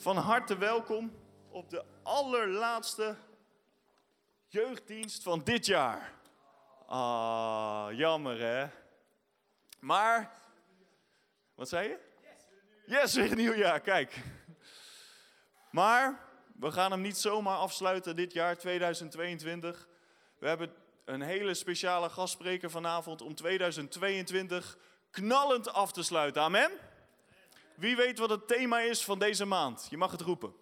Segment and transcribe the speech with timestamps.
[0.00, 1.12] Van harte welkom
[1.50, 3.16] op de allerlaatste
[4.46, 6.12] jeugddienst van dit jaar.
[6.86, 8.66] Ah, jammer hè.
[9.80, 10.32] Maar,
[11.54, 11.98] wat zei je?
[12.86, 14.22] Yes, weer een nieuw jaar, kijk.
[15.70, 16.20] Maar,
[16.58, 19.88] we gaan hem niet zomaar afsluiten dit jaar, 2022.
[20.38, 20.72] We hebben
[21.04, 24.78] een hele speciale gastspreker vanavond om 2022
[25.10, 26.42] knallend af te sluiten.
[26.42, 26.70] Amen?
[27.80, 29.86] Wie weet wat het thema is van deze maand?
[29.90, 30.54] Je mag het roepen.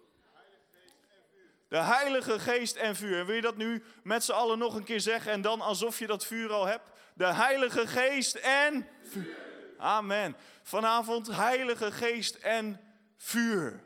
[1.67, 3.19] De Heilige Geest en vuur.
[3.19, 5.99] En wil je dat nu met z'n allen nog een keer zeggen en dan alsof
[5.99, 6.83] je dat vuur al hebt?
[7.13, 9.37] De Heilige Geest en vuur.
[9.77, 10.35] Amen.
[10.63, 12.81] Vanavond Heilige Geest en
[13.17, 13.83] vuur.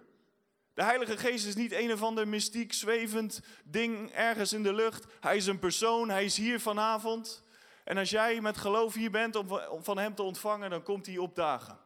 [0.74, 5.06] De Heilige Geest is niet een of ander mystiek zwevend ding ergens in de lucht.
[5.20, 7.44] Hij is een persoon, hij is hier vanavond.
[7.84, 11.18] En als jij met geloof hier bent om van hem te ontvangen, dan komt hij
[11.18, 11.83] opdagen.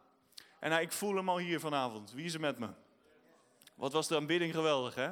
[0.60, 2.12] En nou, ik voel hem al hier vanavond.
[2.12, 2.70] Wie is er met me?
[3.76, 5.08] Wat was de aanbidding geweldig, hè?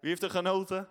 [0.00, 0.88] Wie heeft er genoten?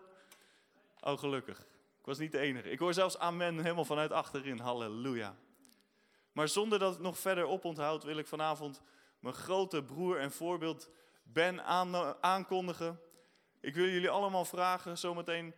[0.99, 1.59] Oh, gelukkig.
[1.99, 2.69] Ik was niet de enige.
[2.69, 4.59] Ik hoor zelfs amen helemaal vanuit achterin.
[4.59, 5.35] Halleluja.
[6.31, 8.81] Maar zonder dat het nog verder oponthoud, wil ik vanavond
[9.19, 10.89] mijn grote broer en voorbeeld
[11.23, 11.63] Ben
[12.21, 12.99] aankondigen.
[13.59, 15.53] Ik wil jullie allemaal vragen zometeen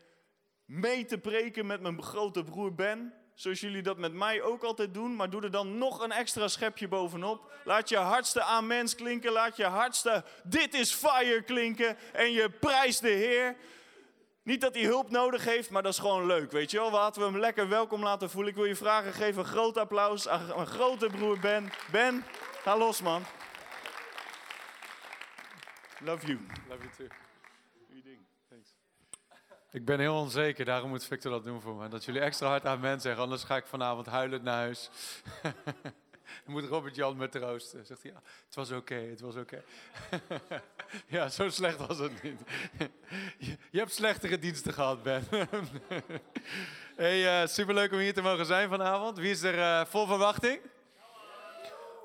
[0.65, 3.13] mee te preken met mijn grote broer Ben.
[3.41, 6.47] Zoals jullie dat met mij ook altijd doen, maar doe er dan nog een extra
[6.47, 7.51] schepje bovenop.
[7.65, 13.01] Laat je hardste amens klinken, laat je hardste dit is fire klinken en je prijst
[13.01, 13.55] de Heer.
[14.43, 16.91] Niet dat hij hulp nodig heeft, maar dat is gewoon leuk, weet je wel.
[16.91, 18.49] Laten we hem lekker welkom laten voelen.
[18.51, 21.71] Ik wil je vragen, geef een groot applaus aan mijn grote broer Ben.
[21.91, 22.25] Ben,
[22.63, 23.23] ga los man.
[25.99, 26.39] Love you.
[26.69, 27.07] Love you too.
[29.71, 31.87] Ik ben heel onzeker, daarom moet Victor dat doen voor me.
[31.87, 34.89] Dat jullie extra hard aan men zeggen, anders ga ik vanavond huilend naar huis.
[36.45, 37.85] Dan moet Robert Jan me troosten.
[37.85, 39.63] Zegt hij, ja, het was oké, het was oké.
[41.07, 42.41] ja, zo slecht was het niet.
[43.71, 45.23] je, hebt slechtere diensten gehad, Ben.
[46.95, 49.17] hey, uh, superleuk om hier te mogen zijn vanavond.
[49.17, 50.59] Wie is er uh, vol verwachting?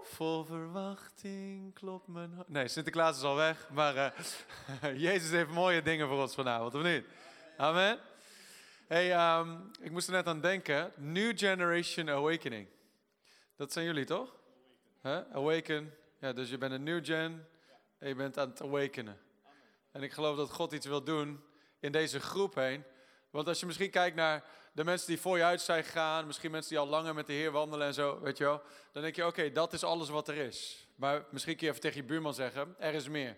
[0.02, 2.44] Vol verwachting klopt mijn.
[2.46, 6.82] Nee, Sinterklaas is al weg, maar uh, Jezus heeft mooie dingen voor ons vanavond, of
[6.82, 7.04] niet?
[7.58, 7.98] Amen.
[8.86, 10.92] Hey, um, ik moest er net aan denken.
[10.96, 12.68] New Generation Awakening.
[13.56, 14.36] Dat zijn jullie toch?
[15.02, 15.18] Huh?
[15.32, 15.94] Awaken.
[16.20, 17.48] Ja, dus je bent een new gen
[17.98, 19.18] en je bent aan het awakenen.
[19.92, 21.44] En ik geloof dat God iets wil doen
[21.80, 22.84] in deze groep heen.
[23.30, 26.50] Want als je misschien kijkt naar de mensen die voor je uit zijn gegaan, misschien
[26.50, 28.62] mensen die al langer met de Heer wandelen en zo, weet je wel,
[28.92, 30.88] dan denk je, oké, dat is alles wat er is.
[30.96, 33.36] Maar misschien kun je even tegen je buurman zeggen, er is meer.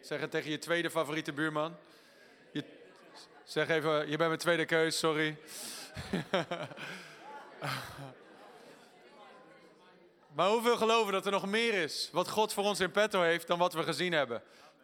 [0.00, 1.76] Zeg het tegen je tweede favoriete buurman.
[3.50, 5.36] Zeg even, je bent mijn tweede keus, sorry.
[10.36, 12.08] maar hoeveel geloven dat er nog meer is?
[12.12, 14.42] Wat God voor ons in petto heeft dan wat we gezien hebben?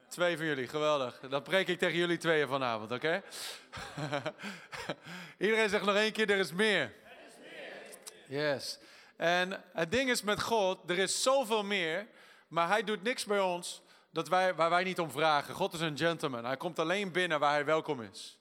[0.09, 1.21] Twee van jullie, geweldig.
[1.29, 3.23] Dat preek ik tegen jullie tweeën vanavond, oké?
[5.39, 6.35] Iedereen zegt nog één keer, er.
[6.35, 6.95] Er is meer.
[8.29, 8.79] Yes.
[9.17, 12.07] En het ding is met God, er is zoveel meer,
[12.49, 15.55] maar hij doet niks bij ons dat wij, waar wij niet om vragen.
[15.55, 16.45] God is een gentleman.
[16.45, 18.36] Hij komt alleen binnen waar hij welkom is.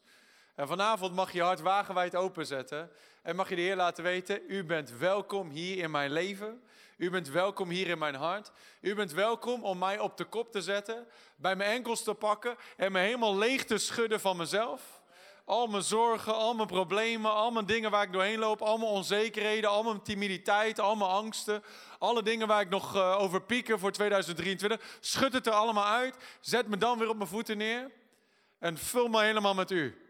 [0.55, 4.63] En vanavond mag je hart wagenwijd openzetten en mag je de Heer laten weten, u
[4.63, 6.63] bent welkom hier in mijn leven.
[6.97, 8.51] U bent welkom hier in mijn hart.
[8.81, 12.55] U bent welkom om mij op de kop te zetten, bij mijn enkels te pakken
[12.77, 15.01] en me helemaal leeg te schudden van mezelf.
[15.45, 18.91] Al mijn zorgen, al mijn problemen, al mijn dingen waar ik doorheen loop, al mijn
[18.91, 21.63] onzekerheden, al mijn timiditeit, al mijn angsten,
[21.99, 24.97] alle dingen waar ik nog uh, over pieker voor 2023.
[24.99, 27.91] Schud het er allemaal uit, zet me dan weer op mijn voeten neer
[28.59, 30.04] en vul me helemaal met u.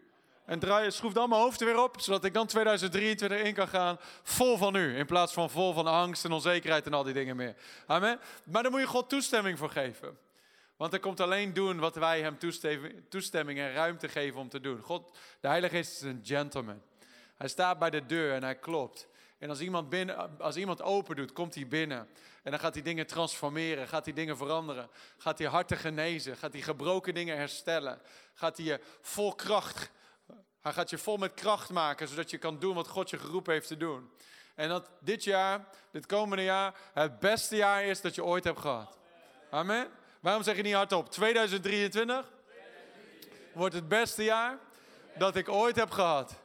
[0.45, 3.67] En draai, schroef dan mijn hoofd er weer op, zodat ik dan 2023 in kan
[3.67, 4.97] gaan vol van u.
[4.97, 7.55] In plaats van vol van angst en onzekerheid en al die dingen meer.
[7.85, 8.19] Amen.
[8.43, 10.17] Maar daar moet je God toestemming voor geven.
[10.77, 12.37] Want hij komt alleen doen wat wij hem
[13.09, 14.81] toestemming en ruimte geven om te doen.
[14.81, 16.81] God, de Heilige Geest is een gentleman.
[17.35, 19.07] Hij staat bij de deur en hij klopt.
[19.37, 22.07] En als iemand, binnen, als iemand open doet, komt hij binnen.
[22.43, 24.89] En dan gaat hij dingen transformeren, gaat hij dingen veranderen.
[25.17, 28.01] Gaat hij harten genezen, gaat hij gebroken dingen herstellen.
[28.33, 29.91] Gaat hij je vol kracht
[30.65, 33.53] hij gaat je vol met kracht maken, zodat je kan doen wat God je geroepen
[33.53, 34.11] heeft te doen.
[34.55, 38.59] En dat dit jaar, dit komende jaar, het beste jaar is dat je ooit hebt
[38.59, 38.97] gehad.
[39.49, 39.87] Amen.
[40.19, 41.09] Waarom zeg je niet hardop?
[41.11, 42.31] 2023
[43.53, 44.57] wordt het beste jaar
[45.17, 46.35] dat ik ooit heb gehad.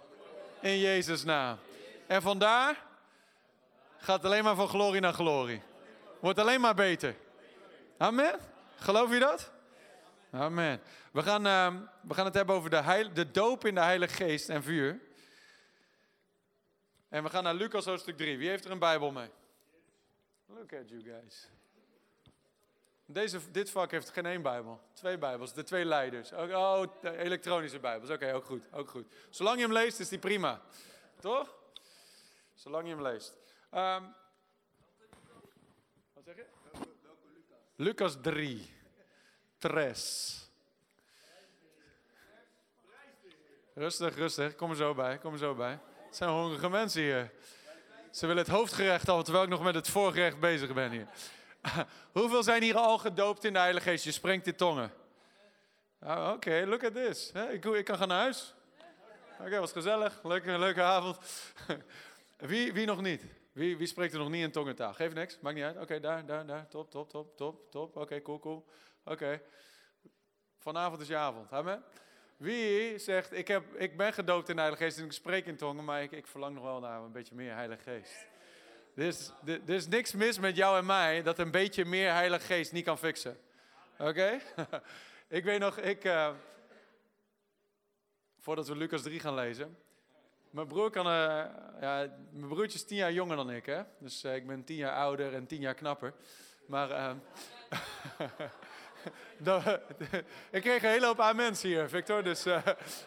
[0.61, 1.59] In Jezus' naam.
[2.07, 2.85] En vandaar
[3.99, 5.63] gaat alleen maar van glorie naar glorie.
[6.19, 7.17] Wordt alleen maar beter.
[7.99, 8.39] Amen.
[8.77, 9.51] Geloof je dat?
[10.31, 10.81] Amen.
[11.13, 14.49] We gaan, uh, we gaan het hebben over de, de doop in de Heilige Geest
[14.49, 15.01] en vuur.
[17.09, 18.39] En we gaan naar Lucas hoofdstuk 3.
[18.39, 19.31] Wie heeft er een Bijbel mee?
[20.47, 21.49] Look at you guys.
[23.05, 24.81] Deze, dit vak heeft geen één Bijbel.
[24.93, 26.33] Twee Bijbels, de twee leiders.
[26.33, 28.11] Oh, elektronische Bijbels.
[28.11, 29.15] Oké, ook goed, ook goed.
[29.31, 30.61] Zolang je hem leest, is die prima.
[31.21, 31.55] Toch?
[32.55, 33.37] Zolang je hem leest.
[33.75, 34.15] Um,
[36.13, 36.47] wat zeg je?
[37.77, 38.79] Lucas 3.
[39.61, 40.35] Tres.
[43.75, 44.55] Rustig, rustig.
[44.55, 45.79] Kom er zo bij, kom er zo bij.
[46.07, 47.31] Het zijn hongerige mensen hier.
[48.11, 51.07] Ze willen het hoofdgerecht al, terwijl ik nog met het voorgerecht bezig ben hier.
[52.13, 54.05] Hoeveel zijn hier al gedoopt in de Heilige Geest?
[54.05, 54.93] Je springt in tongen.
[55.99, 57.33] Ah, oké, look at this.
[57.51, 58.55] Ik, ik kan gaan naar huis.
[59.41, 60.21] Oké, was gezellig.
[60.23, 61.19] Leuke, leuke avond.
[62.51, 63.25] wie, wie nog niet?
[63.53, 64.95] Wie, wie spreekt er nog niet in tongentaal?
[64.95, 65.79] Geef niks, maakt niet uit.
[65.79, 66.69] Oké, daar, daar, daar.
[66.69, 67.97] Top, top, top, top, top.
[67.97, 68.67] Oké, cool, cool.
[69.05, 69.43] Oké.
[70.59, 71.53] Vanavond is je avond.
[71.53, 71.85] Amen.
[72.37, 75.57] Wie zegt, ik, heb, ik ben gedoopt in de Heilige Geest en ik spreek in
[75.57, 78.27] tongen, maar ik, ik verlang nog wel naar een beetje meer Heilige Geest.
[78.95, 82.47] Er is, er is niks mis met jou en mij dat een beetje meer Heilige
[82.47, 83.39] Geest niet kan fixen.
[83.99, 84.41] Oké?
[85.39, 86.31] ik weet nog, ik, uh,
[88.39, 89.79] voordat we Lucas 3 gaan lezen.
[90.51, 91.13] Mijn broer kan, uh,
[91.81, 93.83] ja, mijn broertje is tien jaar jonger dan ik, hè.
[93.99, 96.15] Dus uh, ik ben tien jaar ouder en tien jaar knapper.
[96.67, 96.89] Maar
[100.51, 102.23] ik kreeg een hele hoop aan mensen hier, Victor.
[102.23, 102.67] Dus uh,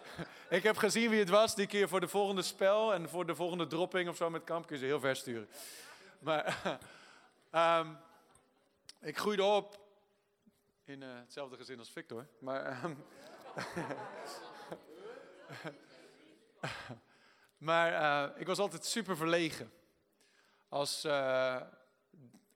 [0.50, 3.36] ik heb gezien wie het was die keer voor de volgende spel en voor de
[3.36, 4.68] volgende dropping of zo met kamp.
[4.68, 5.50] Kun je ze heel ver sturen.
[6.20, 6.80] Maar
[7.52, 7.98] um,
[9.02, 9.80] ik groeide op
[10.86, 12.28] in uh, hetzelfde gezin als Victor.
[12.40, 13.04] Maar, um,
[17.68, 19.72] maar uh, ik was altijd super verlegen.
[20.70, 21.04] Als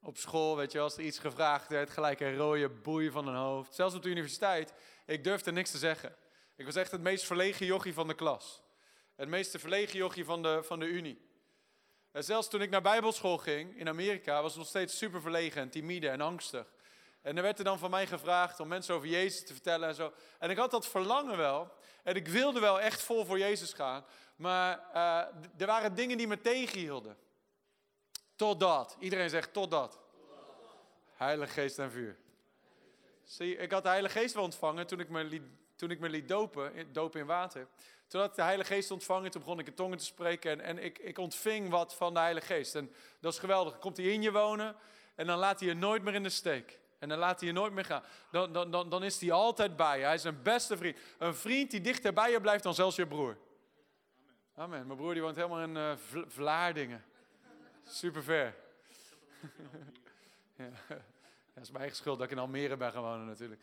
[0.08, 3.36] op school, weet je, als er iets gevraagd werd, gelijk een rode boei van een
[3.36, 3.76] hoofd.
[3.76, 4.74] Zelfs op de universiteit,
[5.06, 6.16] ik durfde niks te zeggen.
[6.56, 8.62] Ik was echt het meest verlegen jochie van de klas.
[9.16, 11.22] Het meest verlegen jochie van de, van de unie.
[12.12, 15.62] En zelfs toen ik naar bijbelschool ging in Amerika, was ik nog steeds super verlegen
[15.62, 16.74] en timide en angstig.
[17.22, 19.96] En er werd er dan van mij gevraagd om mensen over Jezus te vertellen en
[19.96, 20.14] zo.
[20.40, 21.72] En ik had dat verlangen wel.
[22.04, 24.06] En ik wilde wel echt vol voor Jezus gaan.
[24.36, 27.18] Maar uh, er waren dingen die me tegenhielden.
[28.38, 28.98] Totdat.
[29.00, 30.00] Iedereen zegt totdat.
[31.14, 32.18] Heilige Geest en vuur.
[33.24, 35.42] Zie, ik had de Heilige Geest wel ontvangen toen ik me liet,
[35.76, 37.68] toen ik me liet dopen, dopen in water.
[38.08, 40.62] Toen had ik de Heilige Geest ontvangen, toen begon ik in tongen te spreken en,
[40.62, 42.76] en ik, ik ontving wat van de Heilige Geest.
[42.76, 43.80] En dat is geweldig.
[43.80, 44.76] Komt hij in je wonen
[45.16, 46.80] en dan laat hij je nooit meer in de steek.
[47.00, 48.04] En dan laat hij je nooit meer gaan.
[48.32, 50.04] Dan, dan, dan, dan is hij altijd bij je.
[50.04, 50.98] Hij is een beste vriend.
[51.18, 53.38] Een vriend die dichter bij je blijft dan zelfs je broer.
[54.56, 54.86] Amen.
[54.86, 55.92] Mijn broer die woont helemaal in uh,
[56.28, 57.06] Vlaardingen.
[57.90, 58.56] Super ver.
[60.56, 60.70] ja.
[61.54, 63.62] Dat is mijn eigen schuld dat ik in Almere ben gaan wonen natuurlijk.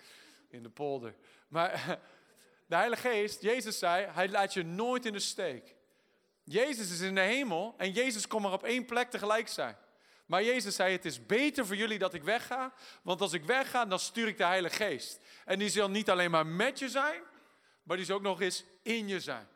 [0.48, 1.14] In de polder.
[1.48, 1.98] Maar
[2.66, 5.74] de Heilige Geest, Jezus zei, hij laat je nooit in de steek.
[6.44, 9.76] Jezus is in de hemel en Jezus kon maar op één plek tegelijk zijn.
[10.26, 12.72] Maar Jezus zei, het is beter voor jullie dat ik wegga.
[13.02, 15.20] Want als ik wegga, dan stuur ik de Heilige Geest.
[15.44, 17.22] En die zal niet alleen maar met je zijn,
[17.82, 19.48] maar die zal ook nog eens in je zijn.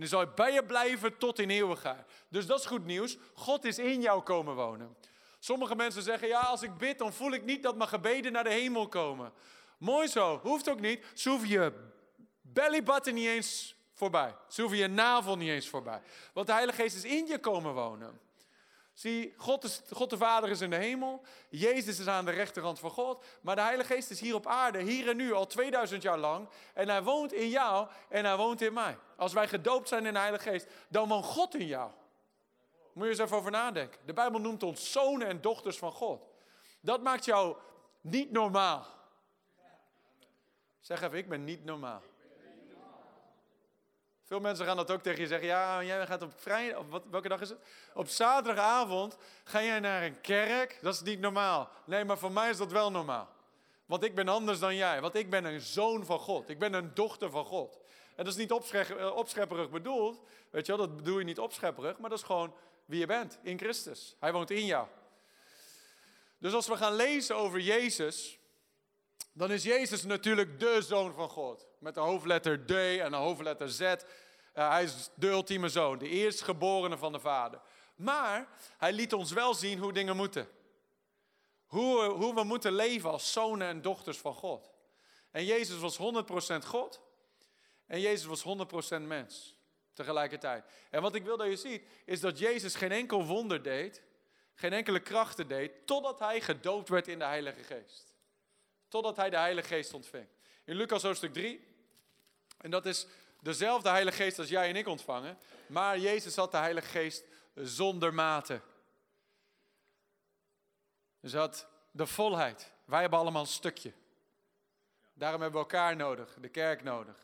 [0.00, 2.06] Die zal bij je blijven tot in eeuwigheid.
[2.28, 3.16] Dus dat is goed nieuws.
[3.34, 4.96] God is in jou komen wonen.
[5.38, 8.44] Sommige mensen zeggen, ja, als ik bid, dan voel ik niet dat mijn gebeden naar
[8.44, 9.32] de hemel komen.
[9.78, 11.04] Mooi zo, hoeft ook niet.
[11.14, 11.72] Ze hoeven je
[12.40, 14.34] bellybutton niet eens voorbij.
[14.48, 16.02] Ze hoeven je navel niet eens voorbij.
[16.32, 18.20] Want de Heilige Geest is in je komen wonen.
[19.00, 21.22] Zie, God, is, God de Vader is in de hemel.
[21.48, 23.24] Jezus is aan de rechterhand van God.
[23.40, 26.48] Maar de Heilige Geest is hier op aarde, hier en nu, al 2000 jaar lang.
[26.74, 28.98] En hij woont in jou en hij woont in mij.
[29.16, 31.90] Als wij gedoopt zijn in de Heilige Geest, dan woont God in jou.
[32.92, 34.00] Moet je eens even over nadenken.
[34.04, 36.22] De Bijbel noemt ons zonen en dochters van God.
[36.80, 37.56] Dat maakt jou
[38.00, 38.86] niet normaal.
[40.80, 42.02] Zeg even, ik ben niet normaal.
[44.30, 45.48] Veel mensen gaan dat ook tegen je zeggen.
[45.48, 47.58] Ja, jij gaat op vrijdag, wat, welke dag is het?
[47.94, 50.78] Op zaterdagavond ga jij naar een kerk.
[50.82, 51.70] Dat is niet normaal.
[51.84, 53.28] Nee, maar voor mij is dat wel normaal.
[53.86, 55.00] Want ik ben anders dan jij.
[55.00, 56.48] Want ik ben een zoon van God.
[56.48, 57.80] Ik ben een dochter van God.
[58.14, 60.20] En dat is niet eh, opschepperig bedoeld.
[60.50, 61.98] Weet je wel, dat bedoel je niet opschepperig.
[61.98, 64.16] Maar dat is gewoon wie je bent in Christus.
[64.20, 64.86] Hij woont in jou.
[66.38, 68.38] Dus als we gaan lezen over Jezus,
[69.32, 71.69] dan is Jezus natuurlijk de zoon van God.
[71.80, 73.80] Met de hoofdletter D en de hoofdletter Z.
[73.80, 73.96] Uh,
[74.52, 77.60] hij is de ultieme zoon, de eerstgeborene van de Vader.
[77.96, 80.48] Maar hij liet ons wel zien hoe dingen moeten.
[81.66, 84.70] Hoe, hoe we moeten leven als zonen en dochters van God.
[85.30, 87.00] En Jezus was 100% God.
[87.86, 88.44] En Jezus was
[88.98, 89.56] 100% mens
[89.92, 90.64] tegelijkertijd.
[90.90, 94.02] En wat ik wil dat je ziet, is dat Jezus geen enkel wonder deed,
[94.54, 98.14] geen enkele krachten deed, totdat hij gedoopt werd in de Heilige Geest.
[98.88, 100.26] Totdat hij de Heilige Geest ontving.
[100.64, 101.69] In Lucas hoofdstuk 3,
[102.60, 103.06] en dat is
[103.40, 107.24] dezelfde Heilige Geest als jij en ik ontvangen, maar Jezus had de Heilige Geest
[107.54, 108.60] zonder mate.
[111.20, 112.72] Dus had de volheid.
[112.84, 113.92] Wij hebben allemaal een stukje.
[115.12, 117.16] Daarom hebben we elkaar nodig, de kerk nodig.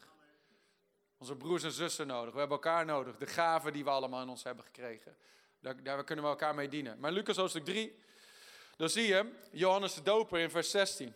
[1.19, 2.33] Onze broers en zussen nodig.
[2.33, 3.17] We hebben elkaar nodig.
[3.17, 5.17] De gaven die we allemaal in ons hebben gekregen.
[5.61, 6.99] Daar, daar kunnen we elkaar mee dienen.
[6.99, 7.99] Maar Lucas hoofdstuk 3,
[8.77, 11.15] dan zie je Johannes de Doper in vers 16.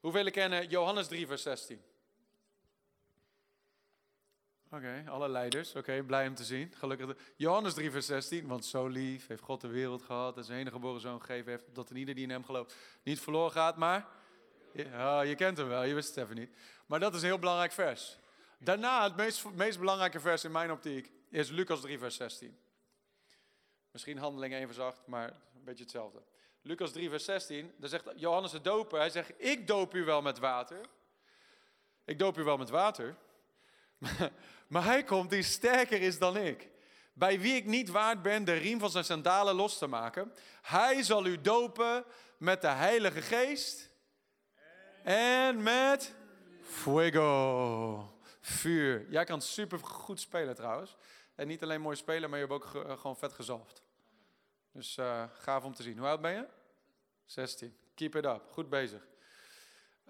[0.00, 1.84] Hoeveel kennen Johannes 3, vers 16?
[4.76, 5.74] Oké, alle leiders.
[5.74, 6.72] Oké, blij om te zien.
[6.78, 7.16] Gelukkig.
[7.36, 8.46] Johannes 3, vers 16.
[8.46, 10.34] Want zo lief heeft God de wereld gehad.
[10.34, 11.64] Dat zijn enige geboren zoon gegeven heeft.
[11.72, 13.76] Dat een ieder die in hem gelooft niet verloren gaat.
[13.76, 14.06] Maar.
[14.72, 16.50] Ja, je kent hem wel, je wist het even niet.
[16.86, 18.18] Maar dat is een heel belangrijk vers.
[18.58, 22.58] Daarna, het meest, meest belangrijke vers in mijn optiek is Lucas 3, vers 16.
[23.90, 26.22] Misschien handelingen even zacht, maar een beetje hetzelfde.
[26.62, 30.22] Lucas 3, vers 16, daar zegt Johannes de doper, hij zegt, ik doop u wel
[30.22, 30.80] met water.
[32.04, 33.16] Ik doop u wel met water.
[34.68, 36.68] maar hij komt die sterker is dan ik.
[37.12, 40.32] Bij wie ik niet waard ben de riem van zijn sandalen los te maken.
[40.62, 42.04] Hij zal u dopen
[42.36, 43.90] met de Heilige Geest
[45.02, 46.14] en met
[46.62, 48.18] fuego.
[48.40, 49.06] Vuur.
[49.10, 50.96] Jij kan super goed spelen trouwens.
[51.34, 53.82] En niet alleen mooi spelen, maar je hebt ook eh, gewoon vet gezalfd.
[54.72, 55.98] Dus uh, gaaf om te zien.
[55.98, 56.46] Hoe oud ben je?
[57.24, 57.76] 16.
[57.94, 58.42] Keep it up.
[58.52, 59.06] Goed bezig.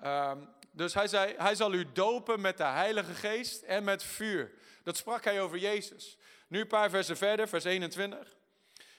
[0.05, 4.53] Um, dus hij zei, hij zal u dopen met de Heilige Geest en met vuur.
[4.83, 6.17] Dat sprak hij over Jezus.
[6.49, 8.35] Nu een paar versen verder, vers 21.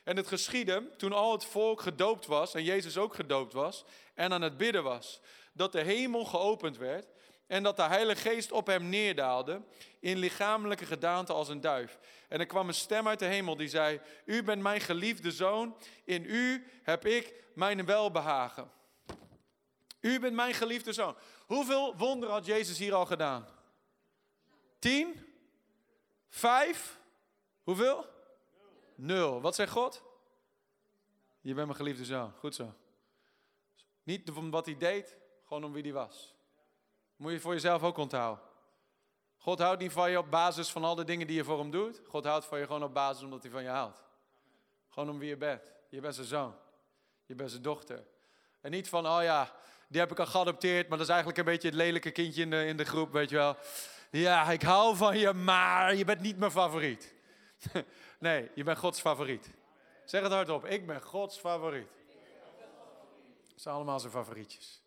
[0.03, 4.33] En het geschiedde toen al het volk gedoopt was, en Jezus ook gedoopt was, en
[4.33, 5.21] aan het bidden was,
[5.53, 7.07] dat de hemel geopend werd
[7.47, 9.61] en dat de Heilige Geest op hem neerdaalde
[9.99, 11.99] in lichamelijke gedaante als een duif.
[12.29, 15.77] En er kwam een stem uit de hemel die zei, u bent mijn geliefde zoon,
[16.03, 18.71] in u heb ik mijn welbehagen.
[19.99, 21.15] U bent mijn geliefde zoon.
[21.47, 23.47] Hoeveel wonderen had Jezus hier al gedaan?
[24.79, 25.25] Tien?
[26.29, 26.99] Vijf?
[27.63, 28.05] Hoeveel?
[28.95, 29.41] Nul.
[29.41, 30.03] Wat zegt God?
[31.41, 32.33] Je bent mijn geliefde zoon.
[32.39, 32.73] Goed zo.
[34.03, 36.35] Niet om wat hij deed, gewoon om wie hij was.
[37.15, 38.43] Moet je voor jezelf ook onthouden.
[39.37, 41.71] God houdt niet van je op basis van al de dingen die je voor hem
[41.71, 42.01] doet.
[42.07, 44.03] God houdt van je gewoon op basis omdat hij van je houdt.
[44.89, 45.73] Gewoon om wie je bent.
[45.89, 46.55] Je bent zijn zoon.
[47.25, 48.07] Je bent zijn dochter.
[48.61, 49.55] En niet van, oh ja,
[49.87, 52.49] die heb ik al geadopteerd, maar dat is eigenlijk een beetje het lelijke kindje in
[52.49, 53.57] de, in de groep, weet je wel.
[54.11, 57.13] Ja, ik hou van je, maar je bent niet mijn favoriet.
[58.19, 59.49] nee, je bent Gods favoriet.
[60.05, 61.87] Zeg het hardop, ik ben Gods favoriet.
[63.47, 64.81] Dat zijn allemaal zijn favorietjes.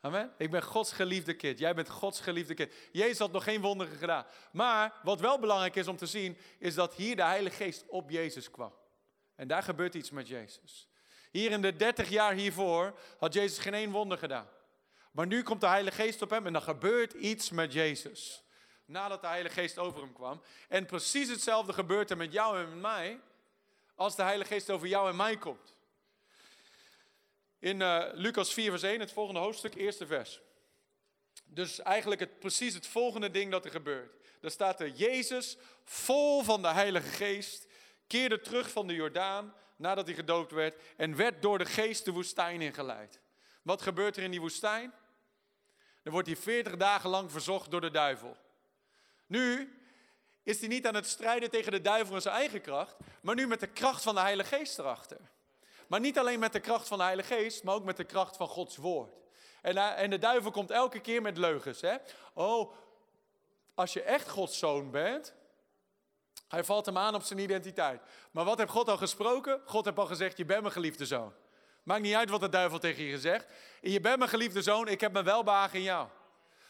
[0.00, 0.32] Amen.
[0.38, 1.58] Ik ben Gods geliefde kind.
[1.58, 2.72] Jij bent Gods geliefde kind.
[2.92, 4.24] Jezus had nog geen wonderen gedaan.
[4.52, 8.10] Maar wat wel belangrijk is om te zien, is dat hier de Heilige Geest op
[8.10, 8.72] Jezus kwam.
[9.34, 10.88] En daar gebeurt iets met Jezus.
[11.36, 14.48] Hier in de 30 jaar hiervoor had Jezus geen één wonder gedaan.
[15.10, 18.42] Maar nu komt de Heilige Geest op hem en dan gebeurt iets met Jezus.
[18.84, 20.42] Nadat de Heilige Geest over hem kwam.
[20.68, 23.20] En precies hetzelfde gebeurt er met jou en met mij.
[23.94, 25.76] Als de Heilige Geest over jou en mij komt.
[27.58, 30.40] In uh, Lucas 4, vers 1, het volgende hoofdstuk, eerste vers.
[31.44, 34.16] Dus eigenlijk het, precies het volgende ding dat er gebeurt.
[34.40, 37.66] Daar staat er, Jezus, vol van de Heilige Geest,
[38.06, 42.12] keerde terug van de Jordaan nadat hij gedoopt werd en werd door de geest de
[42.12, 43.20] woestijn ingeleid.
[43.62, 44.92] Wat gebeurt er in die woestijn?
[46.02, 48.36] Dan wordt hij 40 dagen lang verzocht door de duivel.
[49.26, 49.78] Nu
[50.42, 53.46] is hij niet aan het strijden tegen de duivel in zijn eigen kracht, maar nu
[53.46, 55.20] met de kracht van de Heilige Geest erachter.
[55.86, 58.36] Maar niet alleen met de kracht van de Heilige Geest, maar ook met de kracht
[58.36, 59.16] van Gods woord.
[59.62, 61.80] En, eh, en de duivel komt elke keer met leugens.
[61.80, 61.96] Hè?
[62.34, 62.72] Oh,
[63.74, 65.34] als je echt Gods zoon bent,
[66.48, 68.00] hij valt hem aan op zijn identiteit.
[68.30, 69.60] Maar wat heeft God al gesproken?
[69.64, 71.32] God heeft al gezegd, je bent mijn geliefde zoon.
[71.82, 73.46] Maakt niet uit wat de duivel tegen je zegt.
[73.80, 76.08] Je bent mijn geliefde zoon, ik heb mijn welbehagen in jou.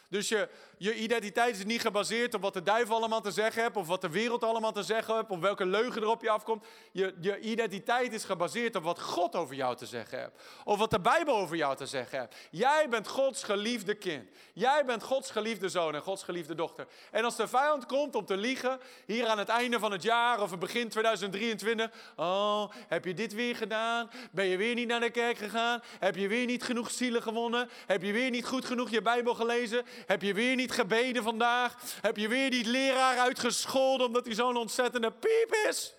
[0.08, 0.48] Dus je,
[0.78, 4.00] je identiteit is niet gebaseerd op wat de duivel allemaal te zeggen heeft, of wat
[4.00, 6.66] de wereld allemaal te zeggen heeft, of welke leugen er op je afkomt.
[6.92, 10.32] Je, je identiteit is gebaseerd op wat God over jou te zeggen heeft,
[10.64, 12.34] of wat de Bijbel over jou te zeggen heeft.
[12.50, 14.28] Jij bent Gods geliefde kind.
[14.52, 16.86] Jij bent Gods geliefde zoon en Gods geliefde dochter.
[17.10, 20.40] En als de vijand komt om te liegen, hier aan het einde van het jaar
[20.42, 24.10] of begin 2023, oh, heb je dit weer gedaan?
[24.30, 25.82] Ben je weer niet naar de kerk gegaan?
[25.98, 27.68] Heb je weer niet genoeg zielen gewonnen?
[27.86, 29.84] Heb je weer niet goed genoeg je Bijbel gelezen?
[30.06, 31.74] Heb je weer niet gebeden vandaag?
[32.00, 35.94] Heb je weer niet leraar uitgescholden omdat hij zo'n ontzettende piep is?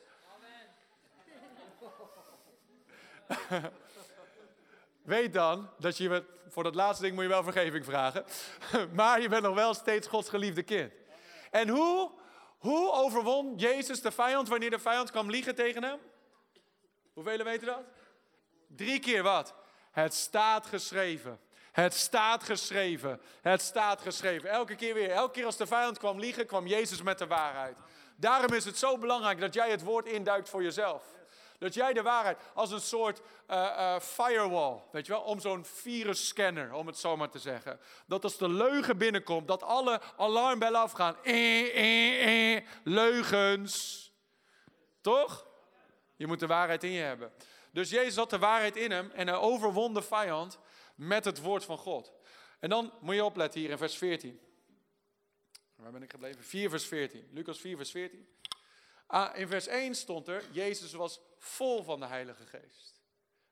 [5.02, 8.26] Weet dan dat je, voor dat laatste ding moet je wel vergeving vragen.
[8.94, 10.92] Maar je bent nog wel steeds Gods geliefde kind.
[11.52, 12.12] En hoe,
[12.58, 16.00] hoe overwon Jezus de vijand wanneer de vijand kwam liegen tegen hem?
[17.14, 17.84] Hoeveel weten dat?
[18.68, 19.56] Drie keer wat?
[19.92, 21.40] Het staat geschreven.
[21.82, 23.22] Het staat geschreven.
[23.42, 24.50] Het staat geschreven.
[24.50, 25.12] Elke keer weer.
[25.12, 27.78] Elke keer als de vijand kwam liegen, kwam Jezus met de waarheid.
[28.16, 31.04] Daarom is het zo belangrijk dat jij het woord induikt voor jezelf.
[31.58, 35.66] Dat jij de waarheid als een soort uh, uh, firewall, weet je wel, om zo'n
[35.66, 37.80] virusscanner, om het zo maar te zeggen.
[38.06, 41.16] Dat als de leugen binnenkomt, dat alle alarmbellen afgaan.
[41.24, 44.06] Eh, eh, eh, leugens.
[45.02, 45.48] Toch?
[46.16, 47.32] Je moet de waarheid in je hebben.
[47.72, 50.60] Dus Jezus had de waarheid in hem en hij overwon de vijand
[50.98, 52.14] met het woord van God.
[52.60, 54.40] En dan moet je opletten hier in vers 14.
[55.76, 56.44] Waar ben ik gebleven?
[56.44, 57.30] 4 vers 14.
[57.32, 58.28] Lucas 4 vers 14.
[59.08, 63.02] Ah, in vers 1 stond er, Jezus was vol van de Heilige Geest.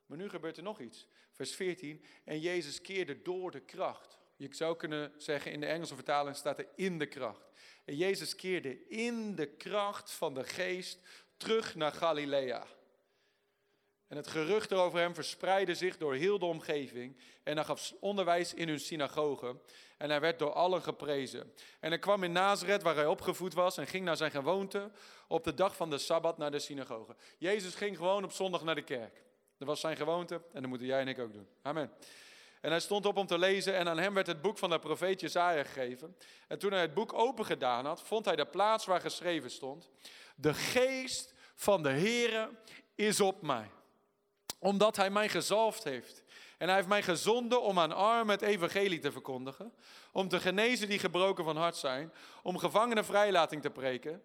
[0.05, 1.07] Maar nu gebeurt er nog iets.
[1.31, 4.17] Vers 14, en Jezus keerde door de kracht.
[4.35, 7.51] Je zou kunnen zeggen, in de Engelse vertaling staat er in de kracht.
[7.85, 10.99] En Jezus keerde in de kracht van de Geest
[11.37, 12.67] terug naar Galilea.
[14.07, 17.17] En het gerucht over hem verspreidde zich door heel de omgeving.
[17.43, 19.62] En hij gaf onderwijs in hun synagogen.
[19.97, 21.53] En hij werd door allen geprezen.
[21.79, 24.91] En hij kwam in Nazareth, waar hij opgevoed was, en ging naar zijn gewoonte
[25.27, 27.15] op de dag van de Sabbat naar de synagoge.
[27.38, 29.24] Jezus ging gewoon op zondag naar de kerk.
[29.57, 31.47] Dat was zijn gewoonte en dat moeten jij en ik ook doen.
[31.62, 31.91] Amen.
[32.62, 34.79] En hij stond op om te lezen en aan hem werd het boek van de
[34.79, 36.17] profeet Jezaja gegeven.
[36.47, 39.89] En toen hij het boek open gedaan had, vond hij de plaats waar geschreven stond.
[40.35, 42.50] De geest van de Heere
[42.95, 43.69] is op mij,
[44.59, 46.24] omdat hij mij gezalfd heeft.
[46.57, 49.74] En hij heeft mij gezonden om aan armen het evangelie te verkondigen,
[50.12, 54.24] om te genezen die gebroken van hart zijn, om gevangenen vrijlating te preken,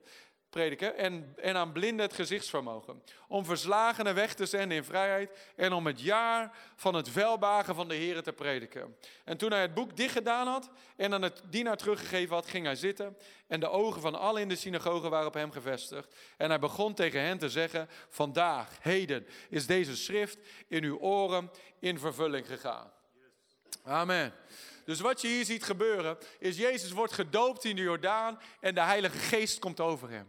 [0.51, 3.03] prediken en, en aan blinden het gezichtsvermogen.
[3.29, 7.89] Om verslagenen weg te zenden in vrijheid en om het jaar van het welbagen van
[7.89, 8.97] de Heer te prediken.
[9.25, 12.65] En toen hij het boek dicht gedaan had en aan het dienaar teruggegeven had, ging
[12.65, 13.17] hij zitten.
[13.47, 16.15] En de ogen van allen in de synagoge waren op hem gevestigd.
[16.37, 20.39] En hij begon tegen hen te zeggen, vandaag, heden, is deze schrift
[20.69, 22.93] in uw oren in vervulling gegaan.
[23.85, 24.35] Amen.
[24.85, 28.81] Dus wat je hier ziet gebeuren, is Jezus wordt gedoopt in de Jordaan en de
[28.81, 30.29] Heilige Geest komt over hem.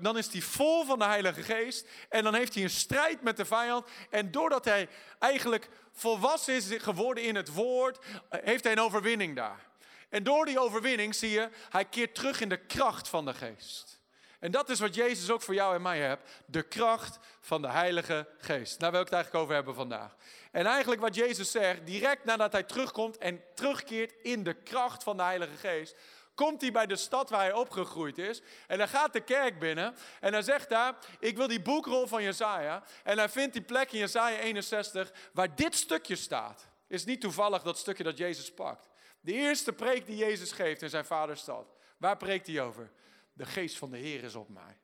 [0.00, 1.88] Dan, is hij vol van de Heilige Geest.
[2.08, 3.86] En dan heeft hij een strijd met de vijand.
[4.10, 4.88] En doordat hij
[5.18, 9.66] eigenlijk volwassen is geworden in het woord, eh, heeft hij een overwinning daar.
[10.08, 14.00] En door die overwinning zie je, hij keert terug in de kracht van de Geest.
[14.38, 16.30] En dat is wat Jezus ook voor jou en mij hebt.
[16.46, 18.80] De kracht van de Heilige Geest.
[18.80, 20.16] Daar wil ik het eigenlijk over hebben vandaag.
[20.50, 25.16] En eigenlijk wat Jezus zegt, direct nadat hij terugkomt en terugkeert in de kracht van
[25.16, 25.96] de Heilige Geest,
[26.34, 28.42] komt hij bij de stad waar hij opgegroeid is.
[28.66, 32.22] En dan gaat de kerk binnen en hij zegt daar, ik wil die boekrol van
[32.22, 32.82] Jezaja.
[33.02, 36.68] En hij vindt die plek in Jezaja 61 waar dit stukje staat.
[36.86, 38.88] Is niet toevallig dat stukje dat Jezus pakt.
[39.20, 41.74] De eerste preek die Jezus geeft in zijn vaderstad.
[41.96, 42.92] Waar preekt hij over?
[43.32, 44.78] De geest van de Heer is op mij.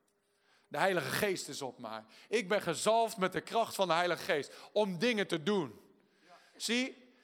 [0.69, 2.05] De Heilige Geest is op mij.
[2.29, 5.81] Ik ben gezalfd met de kracht van de Heilige Geest om dingen te doen.
[6.57, 7.15] Zie,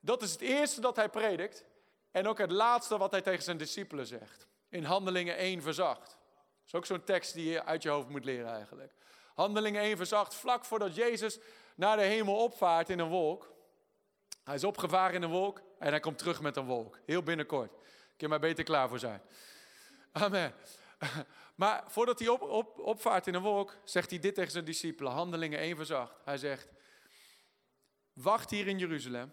[0.00, 1.64] dat is het eerste dat hij predikt.
[2.12, 4.46] En ook het laatste wat hij tegen zijn discipelen zegt.
[4.68, 6.06] In Handelingen 1 verzacht.
[6.06, 8.92] Dat is ook zo'n tekst die je uit je hoofd moet leren eigenlijk.
[9.34, 11.38] Handelingen 1 verzacht, vlak voordat Jezus
[11.74, 13.52] naar de hemel opvaart in een wolk.
[14.44, 16.98] Hij is opgevaren in een wolk en hij komt terug met een wolk.
[17.06, 17.70] Heel binnenkort.
[17.70, 17.80] Kun
[18.16, 19.22] je maar beter klaar voor zijn.
[20.12, 20.54] Amen.
[21.54, 25.12] Maar voordat hij op, op, opvaart in een wolk, zegt hij dit tegen zijn discipelen.
[25.12, 26.20] Handelingen 1 verzacht.
[26.24, 26.68] Hij zegt,
[28.12, 29.32] wacht hier in Jeruzalem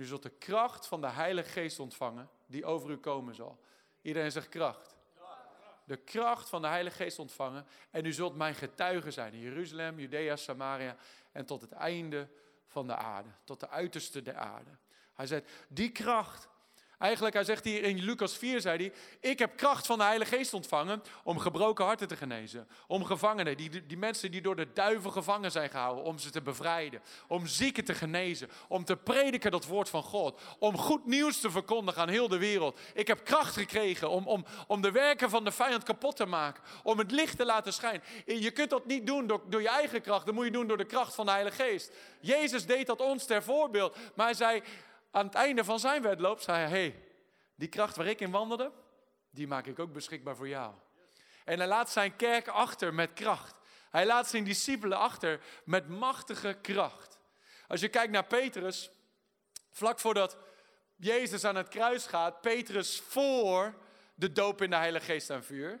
[0.00, 3.60] nu zult de kracht van de Heilige Geest ontvangen die over u komen zal.
[4.02, 4.96] Iedereen zegt kracht.
[5.84, 7.66] De kracht van de Heilige Geest ontvangen.
[7.90, 10.96] En u zult mijn getuige zijn in Jeruzalem, Judea, Samaria
[11.32, 12.28] en tot het einde
[12.66, 13.28] van de aarde.
[13.44, 14.70] Tot de uiterste der aarde.
[15.14, 16.48] Hij zegt, die kracht
[17.00, 18.92] Eigenlijk, hij zegt hier in Lucas 4, zei hij,
[19.30, 22.68] ik heb kracht van de Heilige Geest ontvangen om gebroken harten te genezen.
[22.86, 26.42] Om gevangenen, die, die mensen die door de duivel gevangen zijn gehouden, om ze te
[26.42, 27.00] bevrijden.
[27.26, 28.50] Om zieken te genezen.
[28.68, 30.40] Om te prediken dat woord van God.
[30.58, 32.80] Om goed nieuws te verkondigen aan heel de wereld.
[32.94, 36.62] Ik heb kracht gekregen om, om, om de werken van de vijand kapot te maken.
[36.82, 38.02] Om het licht te laten schijnen.
[38.26, 40.78] Je kunt dat niet doen door, door je eigen kracht, dat moet je doen door
[40.78, 41.92] de kracht van de Heilige Geest.
[42.20, 43.96] Jezus deed dat ons ter voorbeeld.
[44.14, 44.62] Maar hij zei,
[45.10, 47.04] aan het einde van zijn wedloop zei hij: hey,
[47.54, 48.72] die kracht waar ik in wandelde,
[49.30, 50.74] die maak ik ook beschikbaar voor jou.
[51.44, 53.54] En hij laat zijn kerk achter met kracht.
[53.90, 57.18] Hij laat zijn discipelen achter met machtige kracht.
[57.68, 58.90] Als je kijkt naar Petrus,
[59.70, 60.36] vlak voordat
[60.96, 63.74] Jezus aan het kruis gaat, Petrus voor
[64.14, 65.80] de doop in de Heilige Geest en vuur.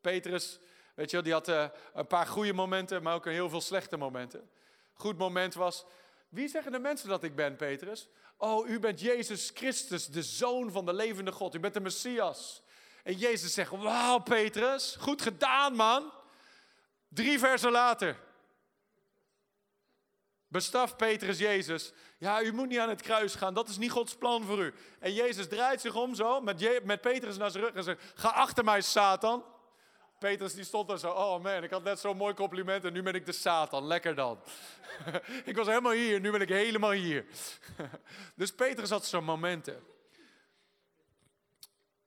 [0.00, 0.58] Petrus,
[0.94, 3.96] weet je wel, die had uh, een paar goede momenten, maar ook heel veel slechte
[3.96, 4.50] momenten.
[4.92, 5.84] Goed moment was,
[6.28, 8.08] wie zeggen de mensen dat ik ben, Petrus?
[8.44, 11.54] Oh, u bent Jezus Christus, de Zoon van de levende God.
[11.54, 12.62] U bent de Messias.
[13.02, 16.12] En Jezus zegt, wauw Petrus, goed gedaan man.
[17.08, 18.20] Drie versen later.
[20.48, 21.92] Bestaf Petrus Jezus.
[22.18, 24.74] Ja, u moet niet aan het kruis gaan, dat is niet Gods plan voor u.
[24.98, 28.28] En Jezus draait zich om zo, met, met Petrus naar zijn rug en zegt, ga
[28.28, 29.44] achter mij Satan.
[30.24, 33.02] Petrus die stond er zo, oh man, ik had net zo'n mooi compliment en nu
[33.02, 33.86] ben ik de Satan.
[33.86, 34.40] Lekker dan.
[35.44, 37.26] ik was helemaal hier, nu ben ik helemaal hier.
[38.36, 39.84] dus Petrus had zo'n momenten.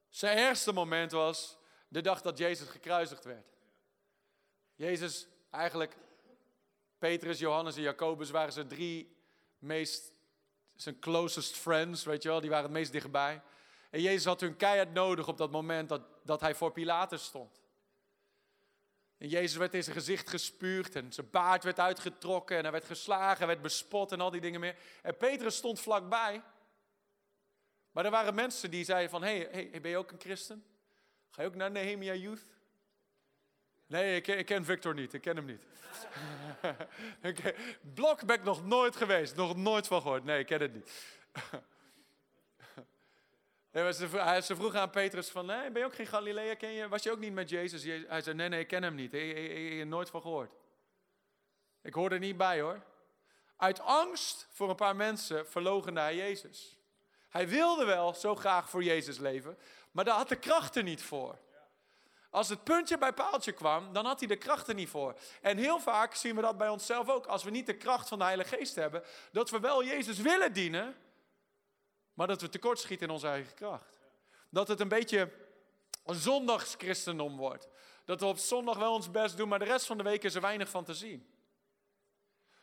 [0.09, 3.47] Zijn ergste moment was de dag dat Jezus gekruisigd werd.
[4.75, 5.97] Jezus, eigenlijk,
[6.97, 9.17] Petrus, Johannes en Jacobus waren zijn drie
[9.59, 10.13] meest,
[10.75, 13.41] zijn closest friends, weet je wel, die waren het meest dichtbij.
[13.89, 17.65] En Jezus had hun keihard nodig op dat moment dat, dat hij voor Pilatus stond.
[19.17, 22.85] En Jezus werd in zijn gezicht gespuugd en zijn baard werd uitgetrokken en hij werd
[22.85, 24.75] geslagen, werd bespot en al die dingen meer.
[25.01, 26.41] En Petrus stond vlakbij.
[27.91, 30.65] Maar er waren mensen die zeiden van, hé, hey, hey, ben je ook een christen?
[31.29, 32.43] Ga je ook naar Nehemia Youth?
[33.87, 35.65] Nee, ik ik ken Victor niet, ik ken hem niet.
[37.93, 40.23] Blok ben ik nog nooit geweest, nog nooit van gehoord.
[40.23, 40.91] Nee, ik ken het niet.
[43.77, 46.55] ze, ze vroegen aan Petrus van, nee, ben je ook geen Galilea?
[46.55, 47.83] Ken je, was je ook niet met Jezus?
[48.07, 49.13] Hij zei, nee, nee, ik ken hem niet.
[49.13, 50.51] Ik, heb nooit van gehoord.
[51.81, 52.81] Ik hoor er niet bij hoor.
[53.57, 56.77] Uit angst voor een paar mensen verloochende hij Jezus.
[57.29, 59.57] Hij wilde wel zo graag voor Jezus leven,
[59.91, 61.37] maar daar had de kracht er niet voor.
[62.29, 65.15] Als het puntje bij paaltje kwam, dan had hij de kracht er niet voor.
[65.41, 67.25] En heel vaak zien we dat bij onszelf ook.
[67.25, 70.53] Als we niet de kracht van de Heilige Geest hebben, dat we wel Jezus willen
[70.53, 70.95] dienen,
[72.17, 73.99] maar dat we tekortschieten in onze eigen kracht.
[74.49, 75.31] Dat het een beetje
[76.05, 77.67] een zondagschristendom wordt.
[78.05, 80.35] Dat we op zondag wel ons best doen, maar de rest van de week is
[80.35, 81.27] er weinig van te zien.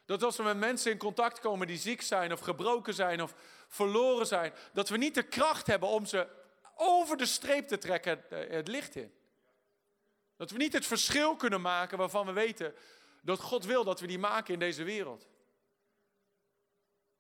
[0.05, 3.35] Dat als we met mensen in contact komen die ziek zijn of gebroken zijn of
[3.69, 6.29] verloren zijn, dat we niet de kracht hebben om ze
[6.75, 9.15] over de streep te trekken eh, het licht in.
[10.37, 12.75] Dat we niet het verschil kunnen maken waarvan we weten
[13.23, 15.27] dat God wil dat we die maken in deze wereld.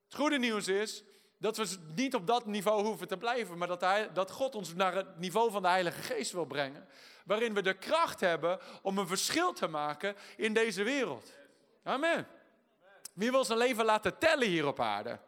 [0.04, 1.04] Het goede nieuws is
[1.38, 4.74] dat we niet op dat niveau hoeven te blijven, maar dat, hij, dat God ons
[4.74, 6.88] naar het niveau van de Heilige Geest wil brengen.
[7.24, 11.32] Waarin we de kracht hebben om een verschil te maken in deze wereld.
[11.82, 12.26] Amen.
[13.12, 15.18] Wie wil zijn leven laten tellen hier op aarde?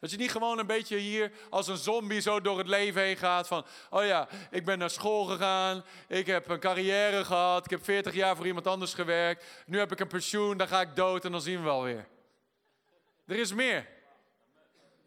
[0.00, 3.16] Dat je niet gewoon een beetje hier als een zombie zo door het leven heen
[3.16, 7.70] gaat van, oh ja, ik ben naar school gegaan, ik heb een carrière gehad, ik
[7.70, 10.96] heb 40 jaar voor iemand anders gewerkt, nu heb ik een pensioen, dan ga ik
[10.96, 12.08] dood en dan zien we wel weer.
[13.26, 13.86] Er is meer.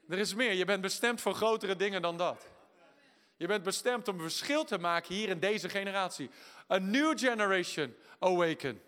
[0.10, 0.54] Er is meer.
[0.54, 2.48] Je bent bestemd voor grotere dingen dan dat.
[3.38, 6.30] Je bent bestemd om een verschil te maken hier in deze generatie.
[6.72, 8.82] A new generation awaken.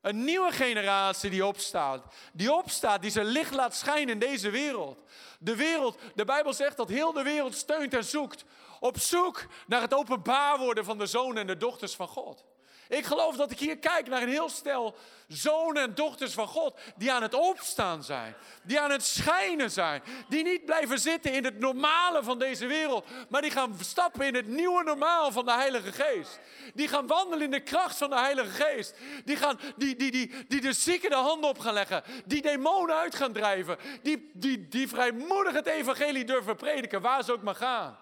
[0.00, 2.14] Een nieuwe generatie die opstaat.
[2.32, 4.98] Die opstaat, die zijn licht laat schijnen in deze wereld.
[5.38, 8.44] De wereld, de Bijbel zegt dat heel de wereld steunt en zoekt.
[8.80, 12.44] Op zoek naar het openbaar worden van de zonen en de dochters van God.
[12.88, 14.96] Ik geloof dat ik hier kijk naar een heel stel
[15.28, 20.02] zonen en dochters van God die aan het opstaan zijn, die aan het schijnen zijn,
[20.28, 24.34] die niet blijven zitten in het normale van deze wereld, maar die gaan stappen in
[24.34, 26.38] het nieuwe normaal van de Heilige Geest.
[26.74, 28.94] Die gaan wandelen in de kracht van de Heilige Geest.
[29.24, 32.96] Die, gaan, die, die, die, die de zieken de handen op gaan leggen, die demonen
[32.96, 37.54] uit gaan drijven, die, die, die vrijmoedig het evangelie durven prediken, waar ze ook maar
[37.54, 37.98] gaan.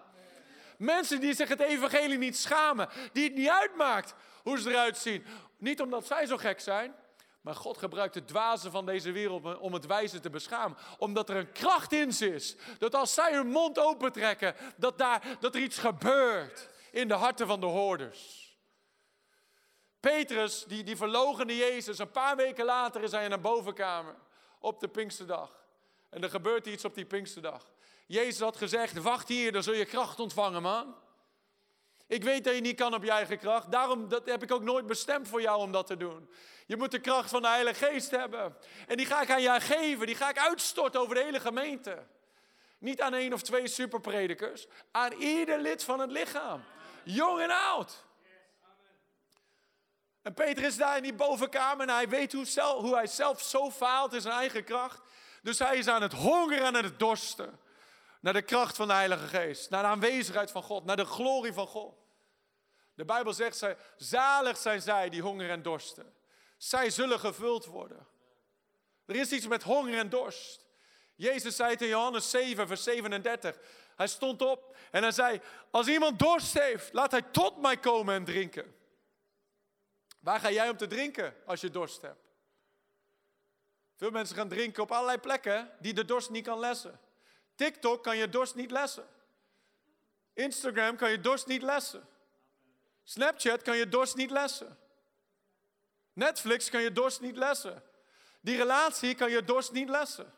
[0.78, 5.24] Mensen die zich het evangelie niet schamen, die het niet uitmaakt hoe ze eruit zien.
[5.58, 6.94] Niet omdat zij zo gek zijn,
[7.40, 10.78] maar God gebruikt het dwaze van deze wereld om het wijze te beschamen.
[10.98, 12.56] Omdat er een kracht in ze is.
[12.78, 17.46] Dat als zij hun mond opentrekken, dat, daar, dat er iets gebeurt in de harten
[17.46, 18.46] van de hoorders.
[20.00, 24.14] Petrus, die, die verlogende Jezus, een paar weken later is hij in een bovenkamer
[24.58, 25.64] op de Pinksterdag.
[26.10, 27.66] En er gebeurt iets op die Pinksterdag.
[28.06, 30.94] Jezus had gezegd, wacht hier, dan zul je kracht ontvangen, man.
[32.06, 33.70] Ik weet dat je niet kan op je eigen kracht.
[33.70, 36.30] Daarom dat heb ik ook nooit bestemd voor jou om dat te doen.
[36.66, 38.56] Je moet de kracht van de Heilige Geest hebben.
[38.86, 40.06] En die ga ik aan jou geven.
[40.06, 42.06] Die ga ik uitstorten over de hele gemeente.
[42.78, 44.66] Niet aan één of twee superpredikers.
[44.90, 46.64] Aan ieder lid van het lichaam.
[47.02, 48.04] Jong en oud.
[50.22, 53.40] En Peter is daar in die bovenkamer en hij weet hoe, zelf, hoe hij zelf
[53.40, 55.00] zo faalt in zijn eigen kracht.
[55.42, 57.60] Dus hij is aan het hongeren en aan het dorsten.
[58.26, 59.70] Naar de kracht van de Heilige Geest.
[59.70, 60.84] Naar de aanwezigheid van God.
[60.84, 61.94] Naar de glorie van God.
[62.94, 66.14] De Bijbel zegt, zij, zalig zijn zij die honger en dorsten.
[66.56, 68.06] Zij zullen gevuld worden.
[69.04, 70.66] Er is iets met honger en dorst.
[71.14, 73.58] Jezus zei het in Johannes 7, vers 37.
[73.96, 78.14] Hij stond op en hij zei, als iemand dorst heeft, laat hij tot mij komen
[78.14, 78.74] en drinken.
[80.20, 82.24] Waar ga jij om te drinken als je dorst hebt?
[83.96, 87.00] Veel mensen gaan drinken op allerlei plekken die de dorst niet kan lessen.
[87.56, 89.08] TikTok kan je dorst niet lessen.
[90.32, 92.08] Instagram kan je dorst niet lessen.
[93.02, 94.78] Snapchat kan je dorst niet lessen.
[96.12, 97.82] Netflix kan je dorst niet lessen.
[98.40, 100.34] Die relatie kan je dorst niet lessen.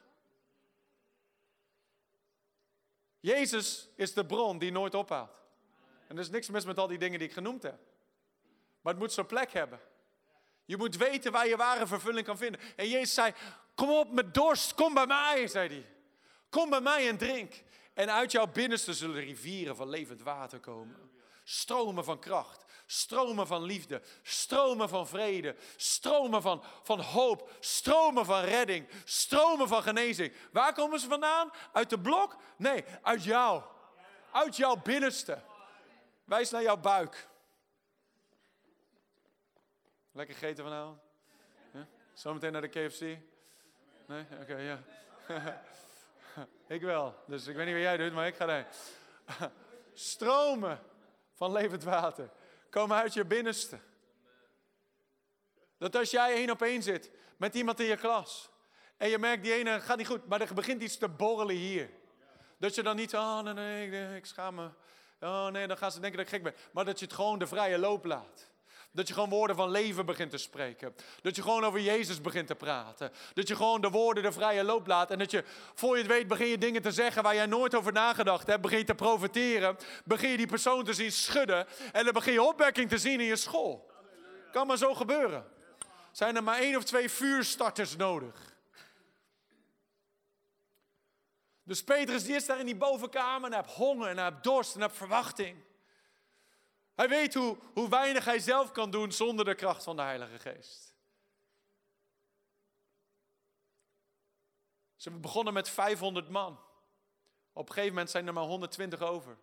[3.20, 5.32] Jezus is de bron die nooit ophoudt.
[6.06, 7.78] En er is niks mis met al die dingen die ik genoemd heb.
[8.80, 9.80] Maar het moet zo'n plek hebben.
[10.64, 12.60] Je moet weten waar je ware vervulling kan vinden.
[12.76, 13.32] En Jezus zei,
[13.74, 15.97] kom op met dorst, kom bij mij, zei hij.
[16.50, 17.62] Kom bij mij en drink.
[17.94, 21.10] En uit jouw binnenste zullen rivieren van levend water komen.
[21.44, 28.44] Stromen van kracht, stromen van liefde, stromen van vrede, stromen van, van hoop, stromen van
[28.44, 30.32] redding, stromen van genezing.
[30.52, 31.50] Waar komen ze vandaan?
[31.72, 32.36] Uit de blok?
[32.56, 33.62] Nee, uit jou.
[34.32, 35.42] Uit jouw binnenste.
[36.24, 37.28] Wijs naar jouw buik.
[40.12, 41.00] Lekker gegeten vanavond?
[41.72, 41.86] Ja?
[42.12, 43.00] Zometeen naar de KFC?
[44.06, 44.26] Nee?
[44.40, 44.82] Oké, ja.
[46.68, 47.14] ik wel.
[47.26, 48.68] Dus ik weet niet wat jij doet, maar ik ga daar.
[49.92, 50.80] Stromen
[51.34, 52.30] van levend water
[52.70, 53.78] komen uit je binnenste.
[55.78, 58.50] Dat als jij één op één zit met iemand in je klas.
[58.96, 61.90] En je merkt die ene gaat niet goed, maar er begint iets te borrelen hier.
[62.58, 64.70] Dat je dan niet, oh nee, nee, nee ik schaam me.
[65.20, 66.54] Oh nee, dan gaan ze denken dat ik gek ben.
[66.72, 68.50] Maar dat je het gewoon de vrije loop laat.
[68.98, 70.94] Dat je gewoon woorden van leven begint te spreken.
[71.22, 73.12] Dat je gewoon over Jezus begint te praten.
[73.34, 75.10] Dat je gewoon de woorden de vrije loop laat.
[75.10, 77.74] En dat je, voor je het weet, begin je dingen te zeggen waar jij nooit
[77.74, 78.62] over nagedacht hebt.
[78.62, 79.76] Begin je te profiteren.
[80.04, 81.66] Begin je die persoon te zien schudden.
[81.92, 83.90] En dan begin je opwekking te zien in je school.
[84.52, 85.44] Kan maar zo gebeuren.
[86.12, 88.56] Zijn er maar één of twee vuurstarters nodig.
[91.62, 94.42] Dus Petrus die is daar in die bovenkamer en hij heeft honger en hij heeft
[94.42, 95.66] dorst en hij heeft verwachting.
[96.98, 100.38] Hij weet hoe, hoe weinig hij zelf kan doen zonder de kracht van de Heilige
[100.38, 100.94] Geest.
[104.96, 106.60] Ze begonnen met 500 man.
[107.52, 109.38] Op een gegeven moment zijn er maar 120 over.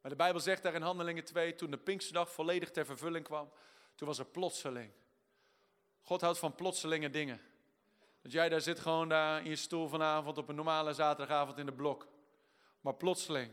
[0.00, 3.52] Maar de Bijbel zegt daar in Handelingen 2, toen de Pinksterdag volledig ter vervulling kwam,
[3.94, 4.92] toen was er plotseling.
[6.00, 7.40] God houdt van plotselinge dingen.
[8.22, 11.66] Dat jij daar zit gewoon daar in je stoel vanavond op een normale zaterdagavond in
[11.66, 12.08] de blok.
[12.80, 13.52] Maar plotseling,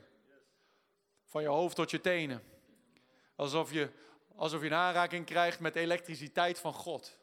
[1.25, 2.55] van je hoofd tot je tenen,
[3.37, 3.89] Alsof je,
[4.35, 7.17] alsof je een aanraking krijgt met elektriciteit van God.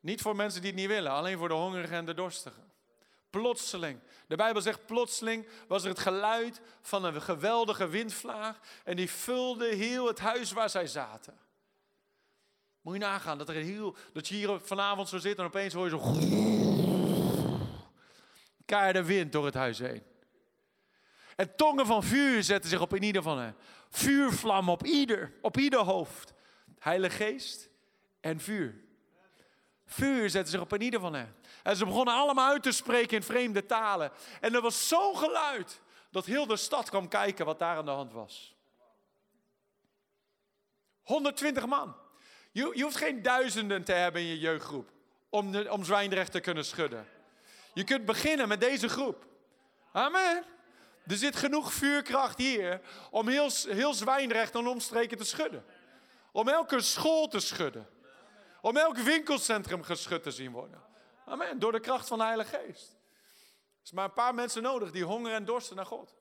[0.00, 2.72] Niet voor mensen die het niet willen, alleen voor de hongerigen en de dorstigen.
[3.30, 4.00] Plotseling.
[4.26, 9.66] De Bijbel zegt plotseling was er het geluid van een geweldige windvlaag en die vulde
[9.66, 11.38] heel het huis waar zij zaten.
[12.80, 15.84] Moet je nagaan dat, er heel, dat je hier vanavond zo zit en opeens hoor
[15.84, 15.98] je zo...
[18.64, 20.02] Keiharde wind door het huis heen.
[21.40, 23.56] En tongen van vuur zetten zich op in ieder van hen
[23.90, 26.32] vuurvlam op ieder, op ieder hoofd.
[26.78, 27.68] Heilige Geest
[28.20, 28.84] en vuur.
[29.86, 31.36] Vuur zetten zich op een ieder van hen.
[31.62, 34.12] En ze begonnen allemaal uit te spreken in vreemde talen.
[34.40, 37.90] En er was zo'n geluid dat heel de stad kwam kijken wat daar aan de
[37.90, 38.56] hand was.
[41.02, 41.96] 120 man.
[42.52, 44.90] Je, je hoeft geen duizenden te hebben in je jeugdgroep
[45.28, 47.08] om, om Zwijndrecht te kunnen schudden.
[47.74, 49.26] Je kunt beginnen met deze groep.
[49.92, 50.44] Amen.
[51.06, 55.64] Er zit genoeg vuurkracht hier om heel, heel Zwijnrecht en omstreken te schudden.
[56.32, 57.88] Om elke school te schudden.
[58.60, 60.82] Om elk winkelcentrum geschud te zien worden.
[61.26, 61.58] Amen.
[61.58, 62.88] Door de kracht van de Heilige Geest.
[62.90, 66.14] Er is maar een paar mensen nodig die honger en dorsten naar God.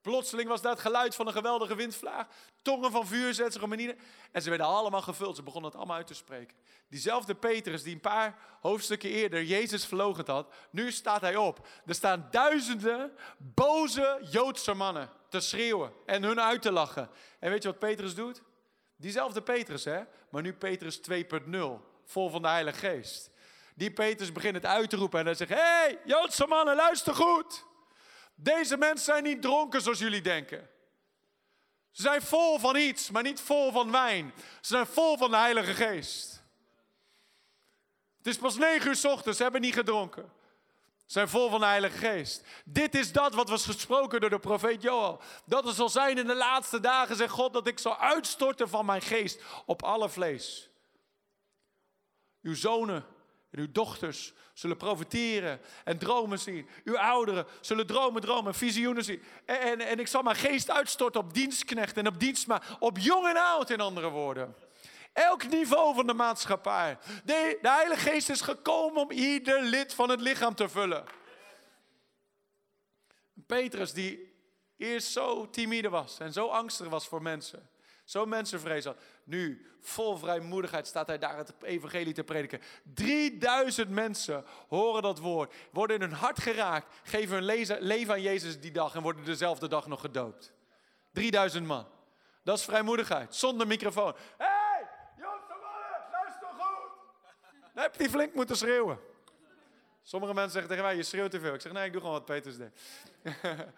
[0.00, 2.26] Plotseling was dat het geluid van een geweldige windvlaag.
[2.62, 3.98] Tongen van vuur zetten om in
[4.32, 5.36] En ze werden allemaal gevuld.
[5.36, 6.56] Ze begonnen het allemaal uit te spreken.
[6.88, 10.52] Diezelfde Petrus die een paar hoofdstukken eerder Jezus verloochend had.
[10.70, 11.66] Nu staat hij op.
[11.86, 17.10] Er staan duizenden boze Joodse mannen te schreeuwen en hun uit te lachen.
[17.38, 18.42] En weet je wat Petrus doet?
[18.96, 20.00] Diezelfde Petrus hè.
[20.30, 21.14] Maar nu Petrus 2.0.
[22.04, 23.30] Vol van de Heilige Geest.
[23.74, 25.50] Die Petrus begint het uit te roepen en hij zegt.
[25.50, 27.68] Hey, Joodse mannen luister goed.
[28.42, 30.68] Deze mensen zijn niet dronken zoals jullie denken.
[31.90, 34.32] Ze zijn vol van iets, maar niet vol van wijn.
[34.36, 36.42] Ze zijn vol van de Heilige Geest.
[38.16, 40.32] Het is pas negen uur s ochtends, ze hebben niet gedronken.
[40.96, 42.44] Ze zijn vol van de Heilige Geest.
[42.64, 45.20] Dit is dat wat was gesproken door de profeet Joel.
[45.44, 48.86] Dat het zal zijn in de laatste dagen, zegt God, dat ik zal uitstorten van
[48.86, 50.70] mijn geest op alle vlees.
[52.42, 53.06] Uw zonen
[53.50, 56.68] en uw dochters zullen profiteren en dromen zien.
[56.84, 59.22] Uw ouderen zullen dromen, dromen, visioenen zien.
[59.44, 63.36] En, en, ik zal mijn geest uitstorten op dienstknecht en op dienstma, op jong en
[63.36, 64.54] oud in andere woorden.
[65.12, 66.98] Elk niveau van de maatschappij.
[67.24, 71.04] De, de Heilige Geest is gekomen om ieder lid van het lichaam te vullen.
[73.46, 74.34] Petrus, die
[74.76, 77.70] eerst zo timide was en zo angstig was voor mensen.
[78.04, 78.96] Zo mensenvrees had.
[79.30, 82.60] Nu, vol vrijmoedigheid, staat hij daar het evangelie te prediken.
[82.94, 87.44] 3000 mensen horen dat woord, worden in hun hart geraakt, geven hun
[87.80, 90.52] leven aan Jezus die dag en worden dezelfde dag nog gedoopt.
[91.12, 91.86] 3000 man.
[92.42, 94.14] Dat is vrijmoedigheid, zonder microfoon.
[94.36, 96.90] Hé, hey, Joodse mannen, luister goed.
[97.74, 98.98] Dan heb je die flink moeten schreeuwen.
[100.02, 101.54] Sommige mensen zeggen tegen mij, je schreeuwt te veel.
[101.54, 102.80] Ik zeg, nee, ik doe gewoon wat Peters deed.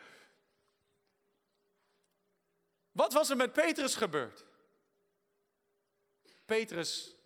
[2.93, 4.45] Wat was er met Petrus gebeurd?
[6.45, 7.17] Petrus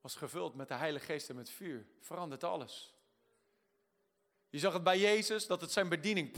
[0.00, 1.86] was gevuld met de Heilige Geest en met vuur.
[2.00, 2.94] Verandert alles.
[4.50, 6.32] Je zag het bij Jezus, dat het zijn bediening.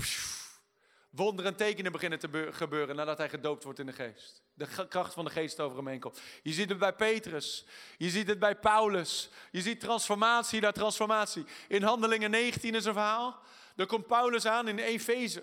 [1.11, 4.43] Wonderen en tekenen beginnen te gebeuren nadat hij gedoopt wordt in de geest.
[4.55, 6.21] De kracht van de geest over hem heen komt.
[6.43, 7.67] Je ziet het bij Petrus.
[7.97, 9.31] Je ziet het bij Paulus.
[9.51, 11.45] Je ziet transformatie na transformatie.
[11.69, 13.41] In Handelingen 19 is een verhaal.
[13.77, 15.43] Er komt Paulus aan in Efeze.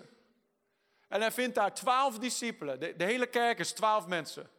[1.08, 2.80] En hij vindt daar twaalf discipelen.
[2.80, 4.50] De, de hele kerk is twaalf mensen.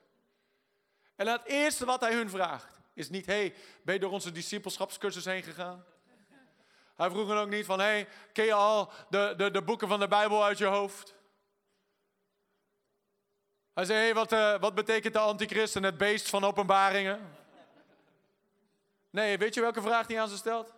[1.16, 5.26] En het eerste wat hij hun vraagt is niet: hey, ben je door onze discipelschapscursus
[5.26, 5.86] heen gegaan?
[6.96, 10.00] Hij vroeg dan ook niet van: hey, ken je al de, de, de boeken van
[10.00, 11.16] de Bijbel uit je hoofd?
[13.74, 17.36] Hij zei: hey, wat, uh, wat betekent de antichrist en het beest van openbaringen?
[19.10, 20.74] Nee, weet je welke vraag hij aan ze stelt?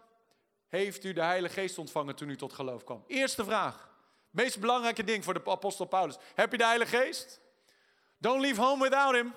[0.67, 3.03] Heeft u de Heilige Geest ontvangen toen u tot geloof kwam?
[3.07, 3.89] Eerste vraag.
[4.29, 6.17] Meest belangrijke ding voor de apostel Paulus.
[6.35, 7.39] Heb je de Heilige Geest?
[8.17, 9.33] Don't leave home without him.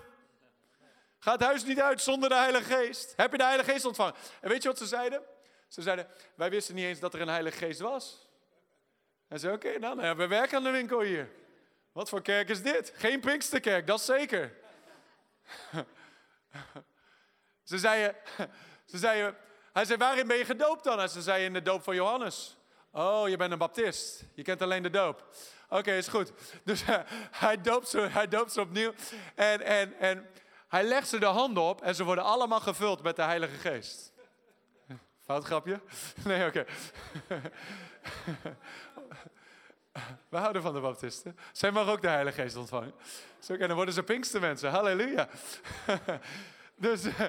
[1.21, 3.13] Ga het huis niet uit zonder de Heilige Geest.
[3.17, 4.15] Heb je de Heilige Geest ontvangen?
[4.41, 5.23] En weet je wat ze zeiden?
[5.69, 8.29] Ze zeiden, wij wisten niet eens dat er een Heilige Geest was.
[9.29, 11.31] En ze oké, okay, nou, we werken aan de winkel hier.
[11.93, 12.93] Wat voor kerk is dit?
[12.97, 14.57] Geen Pinksterkerk, dat zeker.
[17.71, 18.17] ze zeiden,
[18.91, 19.37] ze zeiden,
[19.73, 21.01] hij zei, waarin ben je gedoopt dan?
[21.01, 22.57] En ze zei, in de doop van Johannes.
[22.93, 24.25] Oh, je bent een baptist.
[24.35, 25.35] Je kent alleen de doop.
[25.69, 26.33] Oké, is goed.
[26.65, 26.83] Dus
[27.45, 28.93] hij, doopt ze, hij ze opnieuw.
[29.35, 30.29] En, en, en
[30.71, 34.13] hij legt ze de handen op en ze worden allemaal gevuld met de Heilige Geest.
[35.21, 35.81] Fout grapje?
[36.25, 36.65] Nee, oké.
[40.29, 41.39] We houden van de baptisten.
[41.53, 42.95] Zij mag ook de Heilige Geest ontvangen.
[43.39, 44.71] Zo, en dan worden ze mensen.
[44.71, 45.29] Halleluja.
[46.75, 47.21] Dus uh,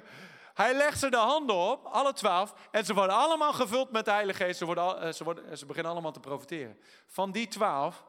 [0.53, 4.11] hij legt ze de handen op, alle twaalf, en ze worden allemaal gevuld met de
[4.11, 4.57] Heilige Geest.
[4.57, 6.77] Ze, worden, uh, ze, worden, ze beginnen allemaal te profiteren.
[7.07, 8.03] Van die twaalf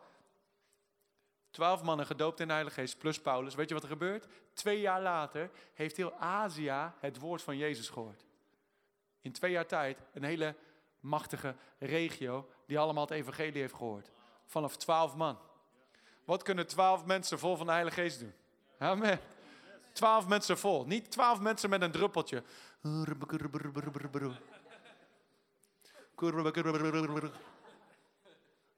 [1.52, 3.54] Twaalf mannen gedoopt in de Heilige Geest, plus Paulus.
[3.54, 4.26] Weet je wat er gebeurt?
[4.52, 8.24] Twee jaar later heeft heel Azië het woord van Jezus gehoord.
[9.20, 10.54] In twee jaar tijd een hele
[11.00, 14.10] machtige regio die allemaal het evangelie heeft gehoord.
[14.46, 15.38] Vanaf twaalf man.
[16.24, 18.34] Wat kunnen twaalf mensen vol van de Heilige Geest doen?
[18.78, 19.20] Amen.
[19.92, 20.86] Twaalf mensen vol.
[20.86, 22.42] Niet twaalf mensen met een druppeltje.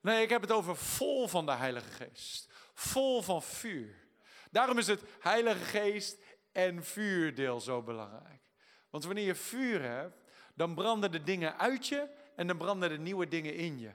[0.01, 4.03] Nee, ik heb het over vol van de Heilige Geest vol van vuur.
[4.51, 6.19] Daarom is het Heilige Geest
[6.53, 8.43] en vuurdeel zo belangrijk.
[8.91, 10.23] Want wanneer je vuur hebt,
[10.55, 13.91] dan branden de dingen uit je en dan branden de nieuwe dingen in je.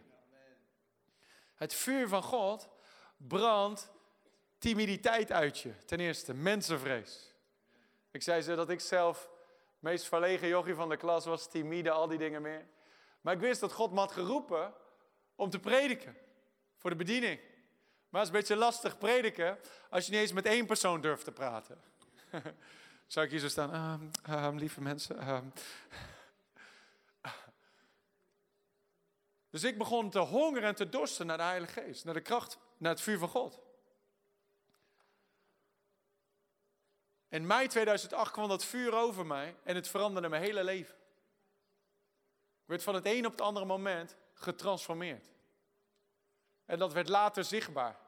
[1.56, 2.70] Het vuur van God
[3.18, 3.92] brandt
[4.58, 5.86] timiditeit uit je.
[5.86, 7.34] Ten eerste, mensenvrees.
[8.12, 9.30] Ik zei ze dat ik zelf
[9.80, 12.68] meest verlegen jochie van de klas was, timide, al die dingen meer.
[13.22, 14.74] Maar ik wist dat God me had geroepen
[15.36, 16.18] om te prediken
[16.78, 17.40] voor de bediening.
[18.10, 21.24] Maar het is een beetje lastig prediken als je niet eens met één persoon durft
[21.24, 21.82] te praten.
[23.08, 24.12] Zou ik hier zo staan?
[24.30, 25.20] Um, lieve mensen.
[25.20, 25.46] Ehm.
[29.50, 32.58] Dus ik begon te hongeren en te dorsten naar de Heilige Geest, naar de kracht,
[32.78, 33.60] naar het vuur van God.
[37.30, 40.96] In mei 2008 kwam dat vuur over mij en het veranderde mijn hele leven.
[42.62, 45.30] Ik werd van het een op het andere moment getransformeerd.
[46.70, 48.00] En dat werd later zichtbaar.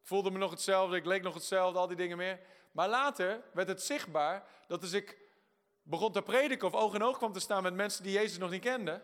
[0.00, 2.40] Ik voelde me nog hetzelfde, ik leek nog hetzelfde, al die dingen meer.
[2.72, 5.18] Maar later werd het zichtbaar dat als ik
[5.82, 8.50] begon te prediken of oog in oog kwam te staan met mensen die Jezus nog
[8.50, 9.02] niet kenden,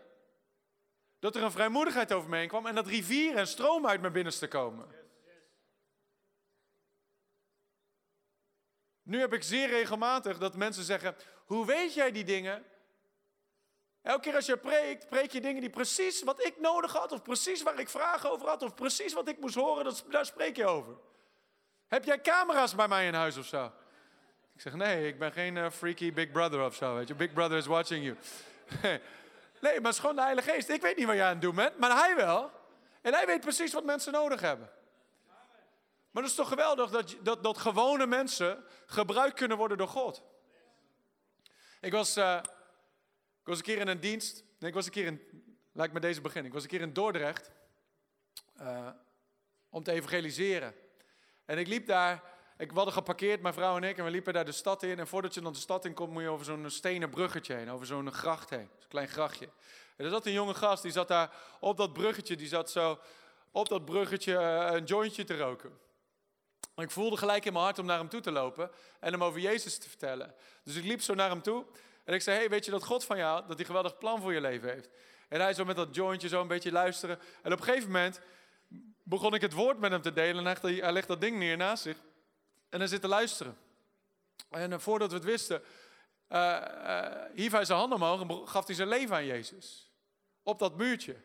[1.19, 4.13] dat er een vrijmoedigheid over me heen kwam en dat rivieren en stromen uit mijn
[4.13, 4.87] binnenste komen.
[9.01, 12.65] Nu heb ik zeer regelmatig dat mensen zeggen: Hoe weet jij die dingen?
[14.03, 17.21] Elke keer als je preekt, preek je dingen die precies wat ik nodig had, of
[17.21, 20.55] precies waar ik vragen over had, of precies wat ik moest horen, dat, daar spreek
[20.55, 20.93] je over.
[21.87, 23.71] Heb jij camera's bij mij in huis of zo?
[24.53, 27.15] Ik zeg, nee, ik ben geen uh, freaky big brother of zo, weet je.
[27.15, 28.17] Big brother is watching you.
[29.61, 30.69] nee, maar gewoon de Heilige Geest.
[30.69, 32.51] Ik weet niet wat jij aan het doen bent, maar hij wel.
[33.01, 34.69] En hij weet precies wat mensen nodig hebben.
[36.11, 40.23] Maar het is toch geweldig dat, dat, dat gewone mensen gebruikt kunnen worden door God.
[41.81, 42.17] Ik was...
[42.17, 42.39] Uh,
[43.43, 44.43] ik was een keer in een dienst.
[44.59, 45.21] Nee, ik was een keer in.
[45.71, 46.47] Laat ik deze beginnen.
[46.47, 47.51] Ik was een keer in Dordrecht.
[48.61, 48.89] Uh,
[49.69, 50.73] om te evangeliseren.
[51.45, 52.23] En ik liep daar.
[52.57, 53.97] Ik, we hadden geparkeerd, mijn vrouw en ik.
[53.97, 54.99] En we liepen daar de stad in.
[54.99, 57.69] En voordat je dan de stad in komt, moet je over zo'n stenen bruggetje heen.
[57.69, 58.69] Over zo'n gracht heen.
[58.77, 59.49] Zo'n klein grachtje.
[59.97, 60.83] En er zat een jonge gast.
[60.83, 62.35] Die zat daar op dat bruggetje.
[62.35, 62.99] Die zat zo
[63.51, 65.71] op dat bruggetje uh, een jointje te roken.
[66.75, 68.71] En ik voelde gelijk in mijn hart om naar hem toe te lopen.
[68.99, 70.35] En hem over Jezus te vertellen.
[70.63, 71.65] Dus ik liep zo naar hem toe.
[72.03, 74.33] En ik zei, hey, weet je dat God van jou, dat hij geweldig plan voor
[74.33, 74.89] je leven heeft?
[75.29, 77.19] En hij zo met dat jointje zo een beetje luisteren.
[77.41, 78.19] En op een gegeven moment
[79.03, 81.57] begon ik het woord met hem te delen en hij, hij legt dat ding neer
[81.57, 81.97] naast zich.
[82.69, 83.57] En hij zit te luisteren.
[84.49, 85.61] En voordat we het wisten,
[86.29, 86.61] uh,
[87.33, 89.91] hief hij zijn handen omhoog en gaf hij zijn leven aan Jezus.
[90.43, 91.15] Op dat muurtje.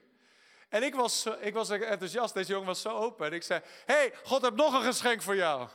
[0.68, 3.26] En ik was, ik was enthousiast, deze jongen was zo open.
[3.26, 5.68] En ik zei, hey, God heeft nog een geschenk voor jou.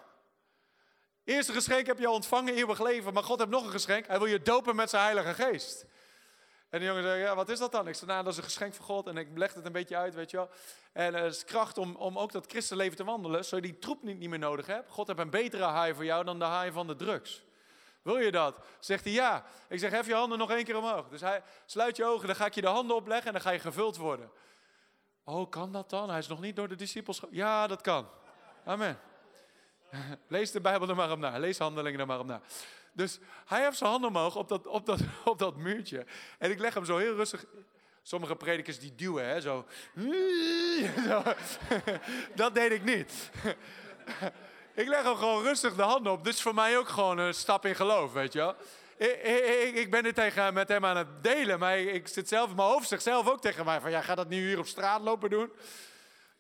[1.24, 3.14] Eerste geschenk heb je al ontvangen, eeuwig leven.
[3.14, 4.08] Maar God heeft nog een geschenk.
[4.08, 5.86] Hij wil je dopen met zijn heilige geest.
[6.70, 7.88] En de jongen zei, ja, wat is dat dan?
[7.88, 9.08] Ik zei, nou, dat is een geschenk van God.
[9.08, 10.50] En ik leg het een beetje uit, weet je wel.
[10.92, 14.04] En het is kracht om, om ook dat christenleven te wandelen, zodat je die troep
[14.04, 14.92] niet, niet meer nodig hebt.
[14.92, 17.44] God heeft een betere haai voor jou dan de haai van de drugs.
[18.02, 18.56] Wil je dat?
[18.80, 19.46] Zegt hij ja.
[19.70, 21.10] Ik zeg, hef je handen nog één keer omhoog.
[21.10, 23.50] Dus hij sluit je ogen, dan ga ik je de handen opleggen en dan ga
[23.50, 24.32] je gevuld worden.
[25.24, 26.10] Oh, kan dat dan?
[26.10, 27.22] Hij is nog niet door de discipels.
[27.30, 28.08] Ja, dat kan.
[28.66, 29.00] Amen.
[30.28, 31.38] Lees de Bijbel er maar op na.
[31.38, 32.42] Lees handelingen er maar op na.
[32.94, 36.06] Dus hij heeft zijn handen omhoog op dat, op, dat, op dat muurtje.
[36.38, 37.46] En ik leg hem zo heel rustig.
[38.06, 39.66] Sommige predikers die duwen, hè, zo.
[42.36, 43.32] Dat deed ik niet.
[44.74, 46.24] Ik leg hem gewoon rustig de handen op.
[46.24, 48.56] Dus voor mij ook gewoon een stap in geloof, weet je wel.
[48.98, 52.68] Ik, ik, ben dit tegen, met hem aan het delen, maar ik, zit zelf mijn
[52.68, 55.30] hoofd, zegt zelf ook tegen mij van, ja, ga dat nu hier op straat lopen
[55.30, 55.52] doen?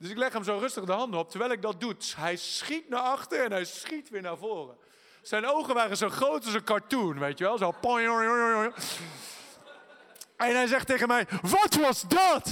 [0.04, 1.30] Dus ik leg hem zo rustig de handen op.
[1.30, 4.76] Terwijl ik dat doe, hij schiet naar achter en hij schiet weer naar voren.
[5.22, 7.58] Zijn ogen waren zo groot als een cartoon, weet je wel.
[7.58, 7.74] Zo.
[10.38, 12.52] En hij zegt tegen mij, wat was dat?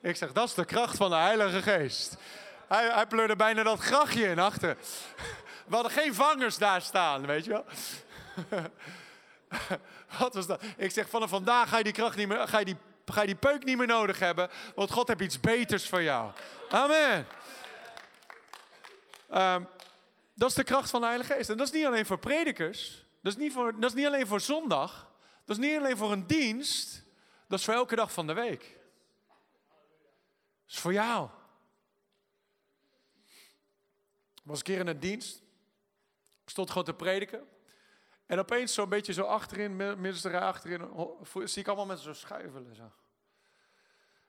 [0.00, 2.16] Ik zeg, dat is de kracht van de Heilige Geest.
[2.68, 4.76] Hij, hij pleurde bijna dat grachtje in achter.
[5.66, 7.64] We hadden geen vangers daar staan, weet je wel.
[10.18, 10.62] Wat was dat?
[10.76, 12.76] Ik zeg, vanaf vandaag ga je die kracht niet meer, ga je die,
[13.12, 16.32] ga je die peuk niet meer nodig hebben, want God heeft iets beters voor jou.
[16.68, 17.26] Amen.
[19.34, 19.68] Um,
[20.34, 21.50] dat is de kracht van de Heilige Geest.
[21.50, 23.06] En dat is niet alleen voor predikers.
[23.22, 25.12] Dat is niet, voor, dat is niet alleen voor zondag.
[25.44, 27.04] Dat is niet alleen voor een dienst.
[27.48, 28.78] Dat is voor elke dag van de week.
[30.62, 31.28] Dat is voor jou.
[34.34, 35.36] Ik was een keer in een dienst.
[36.44, 37.48] Ik stond gewoon te prediken.
[38.26, 40.88] En opeens zo'n beetje zo achterin, middenste achterin,
[41.44, 42.74] zie ik allemaal mensen zo schuivelen.
[42.74, 42.92] Zo.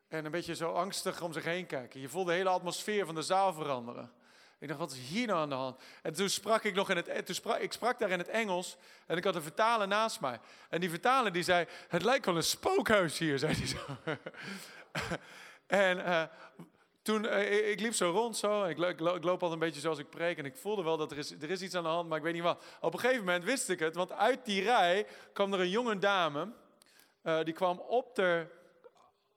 [0.08, 2.00] En een beetje zo angstig om zich heen kijken.
[2.00, 4.12] Je voelt de hele atmosfeer van de zaal veranderen.
[4.60, 5.82] Ik dacht, wat is hier nou aan de hand?
[6.02, 8.78] En toen sprak ik nog in het, toen sprak, ik sprak daar in het Engels
[9.06, 10.40] en ik had een vertaler naast mij.
[10.70, 13.78] En die vertaler die zei, het lijkt wel een spookhuis hier, zei hij zo.
[15.68, 16.24] en uh,
[17.06, 20.10] toen, uh, ik liep zo rond zo, ik, ik, loop altijd een beetje zoals ik
[20.10, 22.18] preek en ik voelde wel dat er is, er is iets aan de hand, maar
[22.18, 22.64] ik weet niet wat.
[22.82, 25.98] Op een gegeven moment wist ik het, want uit die rij kwam er een jonge
[25.98, 26.54] dame,
[27.24, 28.48] uh, die kwam op de,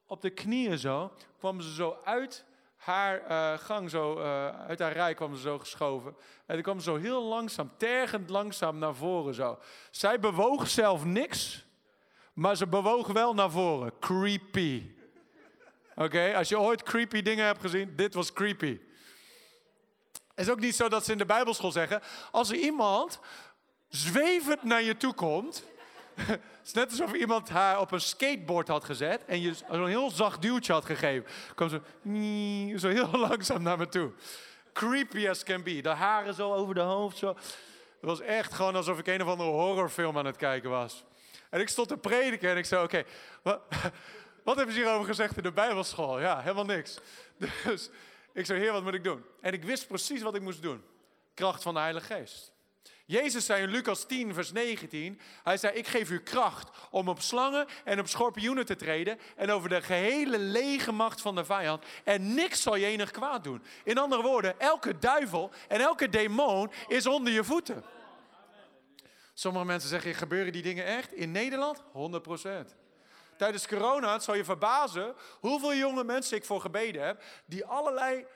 [0.07, 2.45] op de knieën zo, kwam ze zo uit
[2.77, 4.19] haar uh, gang, zo,
[4.69, 6.17] uit haar rij kwam ze zo geschoven.
[6.47, 9.59] En die kwam zo heel langzaam, tergend langzaam naar voren zo.
[9.91, 11.67] Zij bewoog zelf niks,
[12.33, 13.93] maar ze bewoog wel naar voren.
[14.01, 14.97] Creepy.
[15.99, 18.79] Oké, als je ooit creepy dingen hebt gezien, dit was creepy.
[20.13, 23.21] Het is ook niet zo dat ze in de Bijbelschool zeggen, als er iemand
[23.89, 25.65] zwevend naar je toe komt,
[26.15, 30.11] het is net alsof iemand haar op een skateboard had gezet en je zo'n heel
[30.11, 31.31] zacht duwtje had gegeven.
[31.55, 31.81] Kwam zo,
[32.83, 34.13] zo heel langzaam naar me toe.
[34.73, 35.81] Creepy as can be.
[35.81, 37.17] De haren zo over de hoofd.
[37.17, 37.29] Zo.
[37.29, 37.37] Het
[38.01, 41.05] was echt gewoon alsof ik een of andere horrorfilm aan het kijken was.
[41.51, 43.05] En ik stond te prediken en ik zei, oké,
[44.49, 46.21] wat hebben ze hierover gezegd in de bijbelschool?
[46.21, 46.99] Ja, helemaal niks.
[47.65, 47.91] Dus
[48.33, 49.25] ik zei, heer, wat moet ik doen?
[49.41, 50.85] En ik wist precies wat ik moest doen.
[51.35, 52.53] Kracht van de Heilige Geest.
[53.07, 57.21] Jezus zei in Lucas 10, vers 19, hij zei, ik geef u kracht om op
[57.21, 61.85] slangen en op schorpioenen te treden en over de gehele lege macht van de vijand.
[62.05, 63.63] En niks zal je enig kwaad doen.
[63.85, 67.85] In andere woorden, elke duivel en elke demon is onder je voeten.
[69.35, 71.13] Sommige mensen zeggen, gebeuren die dingen echt?
[71.13, 71.83] In Nederland?
[71.93, 72.23] 100
[73.39, 78.27] Tijdens corona, het zal je verbazen hoeveel jonge mensen ik voor gebeden heb, die allerlei,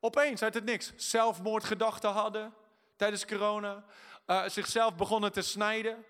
[0.00, 2.54] opeens uit het niks, zelfmoordgedachten hadden
[2.96, 3.84] tijdens corona
[4.26, 6.04] uh, zichzelf begonnen te snijden.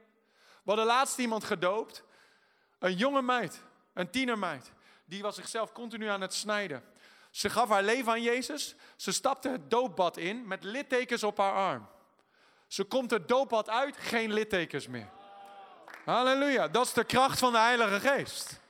[0.63, 2.05] We hadden laatst iemand gedoopt.
[2.79, 3.63] Een jonge meid,
[3.95, 4.73] een tienermeid.
[5.05, 6.85] Die was zichzelf continu aan het snijden.
[7.31, 8.75] Ze gaf haar leven aan Jezus.
[8.97, 11.89] Ze stapte het doopbad in met littekens op haar arm.
[12.67, 15.11] Ze komt het doopbad uit, geen littekens meer.
[16.05, 18.61] Halleluja, dat is de kracht van de Heilige Geest.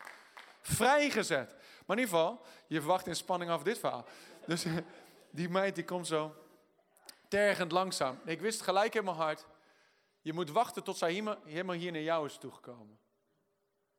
[0.60, 1.54] Vrijgezet.
[1.86, 4.04] Maar in ieder geval, je verwacht in spanning af dit verhaal.
[4.46, 4.66] Dus
[5.30, 6.34] die meid die komt zo
[7.28, 8.18] tergend langzaam.
[8.24, 9.46] Ik wist gelijk in mijn hart,
[10.20, 11.12] je moet wachten tot zij
[11.44, 12.98] helemaal hier naar jou is toegekomen.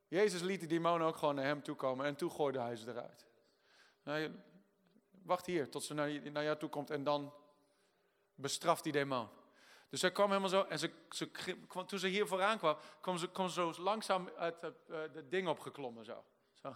[0.08, 3.26] Jezus liet die demonen ook gewoon naar hem toekomen en toen gooide hij ze eruit.
[4.04, 4.32] Nou,
[5.24, 7.34] wacht hier tot ze naar jou toe komt en dan
[8.36, 9.28] bestraft die demon.
[9.92, 10.80] Dus zij kwam helemaal zo, en
[11.88, 14.98] toen ze hier vooraan kwam, kwam ze, kwam zo langzaam uit het, uh,
[15.30, 16.24] ding opgeklommen zo.
[16.54, 16.76] zo.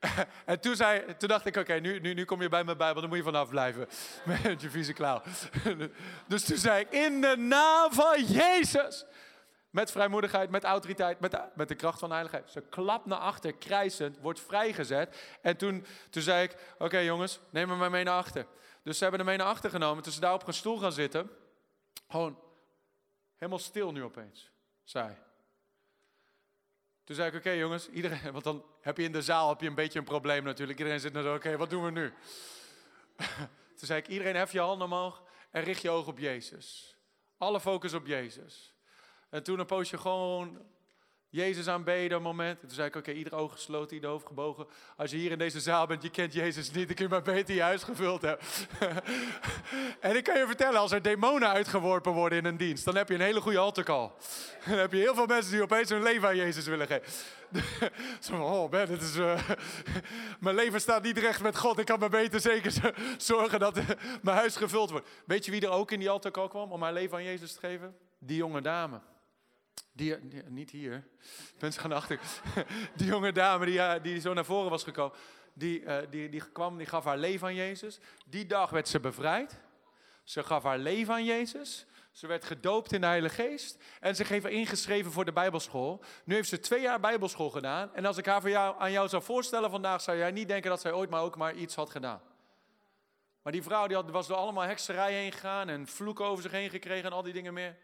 [0.52, 3.00] en toen, zei, toen dacht ik, oké, nu, nu, nu kom je bij mijn Bijbel,
[3.00, 3.88] dan moet je vanaf blijven.
[4.44, 5.22] Met je vieze klauw.
[6.26, 9.04] dus toen zei ik, in de naam van Jezus.
[9.70, 12.50] Met vrijmoedigheid, met autoriteit, met de, met de kracht van de heiligheid.
[12.50, 15.38] Ze klapt naar achter, krijsend, wordt vrijgezet.
[15.42, 18.46] En toen, toen zei ik, oké jongens, neem me maar mee naar achter.
[18.82, 20.02] Dus ze hebben hem mee naar achter genomen.
[20.02, 21.30] Toen ze daar op een stoel gaan zitten.
[22.08, 22.38] Gewoon
[23.36, 24.50] helemaal stil nu opeens,
[24.84, 25.16] zei
[27.04, 29.66] toen zei ik, oké jongens, iedereen, want dan heb je in de zaal heb je
[29.66, 30.78] een beetje een probleem natuurlijk.
[30.78, 32.12] Iedereen zit nou zo, oké, wat doen we nu?
[33.76, 36.96] Toen zei ik, iedereen hef je handen omhoog en richt je ogen op Jezus.
[37.38, 38.74] Alle focus op Jezus.
[39.28, 40.66] En toen een poosje gewoon
[41.32, 42.60] Jezus aanbeden, een moment.
[42.60, 44.66] En toen zei ik, oké, ieder oog gesloten, ieder hoofd gebogen.
[44.96, 47.22] Als je hier in deze zaal bent, je kent Jezus niet, dan kun je maar
[47.22, 48.46] beter je huis gevuld hebben.
[50.00, 53.08] en ik kan je vertellen, als er demonen uitgeworpen worden in een dienst, dan heb
[53.08, 54.10] je een hele goede altarcall.
[54.68, 57.12] dan heb je heel veel mensen die opeens hun leven aan Jezus willen geven.
[58.20, 59.48] Zo oh man, dit is, uh,
[60.40, 61.78] mijn leven staat niet recht met God.
[61.78, 63.74] Ik kan maar beter zeker zorgen dat
[64.22, 65.08] mijn huis gevuld wordt.
[65.26, 67.58] Weet je wie er ook in die altarcall kwam om haar leven aan Jezus te
[67.58, 67.96] geven?
[68.18, 69.00] Die jonge dame.
[69.92, 70.16] Die,
[70.48, 71.06] niet hier,
[71.58, 72.20] mensen gaan achter.
[72.96, 75.16] Die jonge dame die, die zo naar voren was gekomen,
[75.52, 77.98] die, uh, die, die kwam, die gaf haar leven aan Jezus.
[78.26, 79.60] Die dag werd ze bevrijd.
[80.24, 81.86] Ze gaf haar leven aan Jezus.
[82.12, 83.82] Ze werd gedoopt in de Heilige Geest.
[84.00, 86.04] En ze heeft ingeschreven voor de Bijbelschool.
[86.24, 87.94] Nu heeft ze twee jaar Bijbelschool gedaan.
[87.94, 90.70] En als ik haar voor jou, aan jou zou voorstellen vandaag, zou jij niet denken
[90.70, 92.20] dat zij ooit maar ook maar iets had gedaan.
[93.42, 96.52] Maar die vrouw die had, was door allemaal hekserij heen gegaan en vloeken over zich
[96.52, 97.76] heen gekregen en al die dingen meer.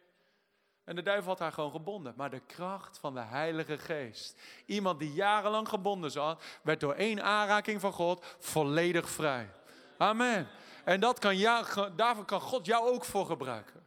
[0.88, 2.12] En de duivel had haar gewoon gebonden.
[2.16, 4.40] Maar de kracht van de Heilige Geest.
[4.66, 9.50] Iemand die jarenlang gebonden zat, werd door één aanraking van God volledig vrij.
[9.98, 10.48] Amen.
[10.84, 11.66] En dat kan jou,
[11.96, 13.86] daarvoor kan God jou ook voor gebruiken.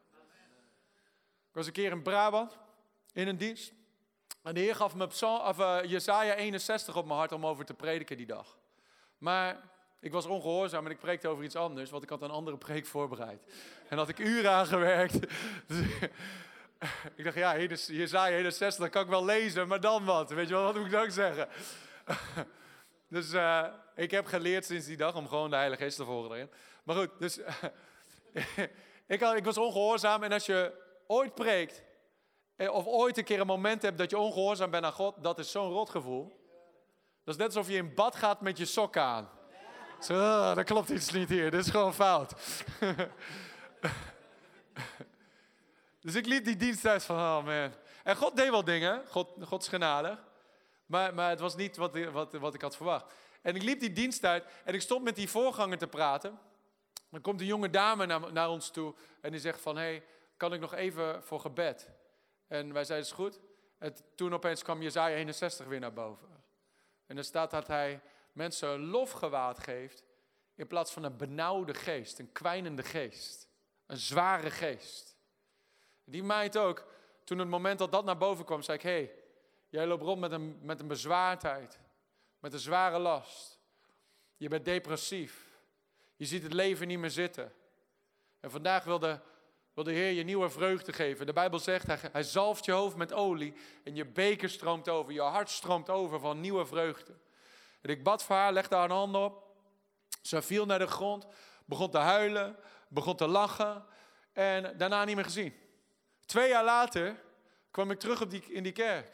[1.50, 2.58] Ik was een keer in Brabant,
[3.14, 3.74] in een dienst.
[4.44, 7.74] En de Heer gaf me Psalm, uh, Jesaja 61 op mijn hart om over te
[7.74, 8.58] prediken die dag.
[9.18, 9.62] Maar
[10.00, 12.86] ik was ongehoorzaam en ik preekte over iets anders, want ik had een andere preek
[12.86, 13.42] voorbereid.
[13.90, 15.20] En had ik uren aan gewerkt.
[17.16, 20.30] Ik dacht, ja, Jezaja 61, dat kan ik wel lezen, maar dan wat?
[20.30, 21.48] Weet je wel, wat moet ik dan zeggen?
[23.16, 23.66] dus uh,
[23.96, 26.50] ik heb geleerd sinds die dag om gewoon de Heilige Geest te volgen erin.
[26.84, 27.38] Maar goed, dus
[29.08, 30.74] ik, ik was ongehoorzaam en als je
[31.08, 31.84] ooit preekt,
[32.56, 35.40] eh, of ooit een keer een moment hebt dat je ongehoorzaam bent aan God, dat
[35.40, 36.40] is zo'n rotgevoel.
[37.24, 39.30] Dat is net alsof je in bad gaat met je sokken aan.
[40.00, 42.34] Zo, oh, dat klopt iets niet hier, dit is gewoon fout.
[46.02, 47.72] Dus ik liep die dienst uit van, oh man.
[48.04, 49.80] En God deed wel dingen, God, God is.
[50.86, 53.14] Maar, maar het was niet wat, wat, wat ik had verwacht.
[53.42, 56.40] En ik liep die dienst uit en ik stond met die voorganger te praten.
[57.10, 60.04] Dan komt een jonge dame naar, naar ons toe en die zegt van, hey,
[60.38, 61.90] kan ik nog even voor gebed?
[62.48, 63.40] En wij zeiden, is goed.
[63.78, 66.28] En toen opeens kwam Jezaja 61 weer naar boven.
[67.06, 70.04] En er staat dat hij mensen lofgewaad geeft
[70.56, 73.48] in plaats van een benauwde geest, een kwijnende geest,
[73.86, 75.11] een zware geest.
[76.12, 76.86] Die meid ook,
[77.24, 79.14] toen het moment dat dat naar boven kwam, zei ik, hey,
[79.70, 81.80] jij loopt rond met een, met een bezwaardheid,
[82.40, 83.60] met een zware last.
[84.38, 85.60] Je bent depressief.
[86.16, 87.54] Je ziet het leven niet meer zitten.
[88.40, 89.20] En vandaag wil de,
[89.74, 91.26] wil de Heer je nieuwe vreugde geven.
[91.26, 93.54] De Bijbel zegt, hij, hij zalft je hoofd met olie
[93.84, 97.14] en je beker stroomt over, je hart stroomt over van nieuwe vreugde.
[97.82, 99.44] En ik bad voor haar, legde haar hand op.
[100.22, 101.28] Ze viel naar de grond,
[101.66, 102.58] begon te huilen,
[102.88, 103.86] begon te lachen
[104.34, 105.54] en daarna niet meer gezien.
[106.32, 107.16] Twee jaar later
[107.72, 109.12] kwam ik terug op die, in die kerk.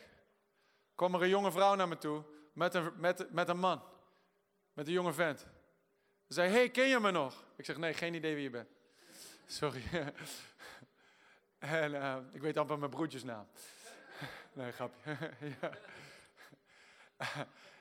[0.96, 3.82] Kwam er een jonge vrouw naar me toe met een, met, met een man.
[4.74, 5.40] Met een jonge vent.
[6.28, 7.46] Ze zei, hey, ken je me nog?
[7.56, 8.70] Ik zeg, nee, geen idee wie je bent.
[9.46, 9.84] Sorry.
[11.60, 13.48] en uh, ik weet amper mijn broertjesnaam.
[14.54, 15.18] nee, grapje.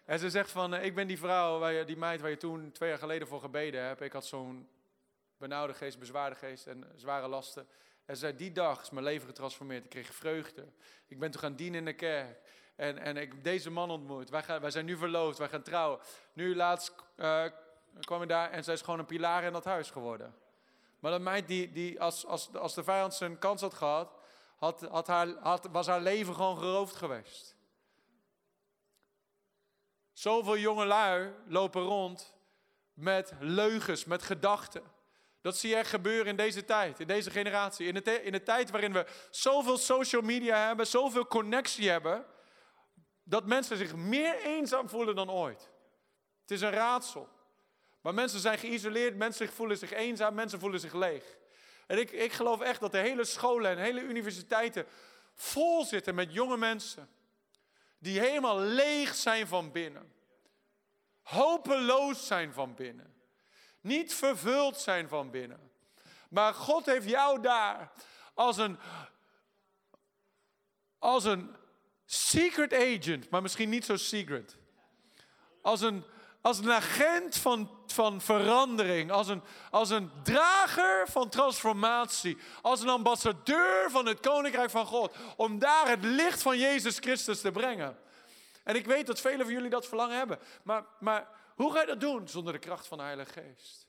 [0.04, 2.88] en ze zegt van, ik ben die vrouw, waar die meid waar je toen twee
[2.88, 4.00] jaar geleden voor gebeden hebt.
[4.00, 4.68] Ik had zo'n
[5.36, 7.68] benauwde geest, bezwaarde geest en zware lasten.
[8.06, 9.84] En zei, die dag is mijn leven getransformeerd.
[9.84, 10.66] Ik kreeg vreugde.
[11.06, 12.38] Ik ben toen gaan dienen in de kerk.
[12.76, 14.30] En, en ik heb deze man ontmoet.
[14.30, 16.00] Wij, gaan, wij zijn nu verloofd, wij gaan trouwen.
[16.32, 17.44] Nu laatst uh,
[18.00, 20.34] kwam ik daar en zij is gewoon een pilaar in dat huis geworden.
[20.98, 24.18] Maar dat meid, die, die als, als, als de vijand zijn kans had gehad,
[24.56, 27.56] had, had haar, had, was haar leven gewoon geroofd geweest.
[30.12, 32.34] Zoveel jonge lui lopen rond
[32.92, 34.82] met leugens, met gedachten.
[35.46, 37.86] Dat zie je echt gebeuren in deze tijd, in deze generatie.
[37.86, 42.26] In de, in de tijd waarin we zoveel social media hebben, zoveel connectie hebben,
[43.22, 45.70] dat mensen zich meer eenzaam voelen dan ooit.
[46.40, 47.28] Het is een raadsel.
[48.00, 51.24] Maar mensen zijn geïsoleerd, mensen voelen zich eenzaam, mensen voelen zich leeg.
[51.86, 54.86] En ik, ik geloof echt dat de hele scholen en hele universiteiten
[55.34, 57.08] vol zitten met jonge mensen
[57.98, 60.12] die helemaal leeg zijn van binnen.
[61.22, 63.15] hopeloos zijn van binnen.
[63.86, 65.70] Niet vervuld zijn van binnen.
[66.28, 67.92] Maar God heeft jou daar
[68.34, 68.78] als een,
[70.98, 71.56] als een
[72.04, 74.56] secret agent, maar misschien niet zo secret.
[75.62, 76.04] Als een,
[76.40, 82.88] als een agent van, van verandering, als een, als een drager van transformatie, als een
[82.88, 87.98] ambassadeur van het Koninkrijk van God, om daar het licht van Jezus Christus te brengen.
[88.64, 91.86] En ik weet dat velen van jullie dat verlangen hebben, maar, maar hoe ga je
[91.86, 93.86] dat doen zonder de kracht van de Heilige Geest?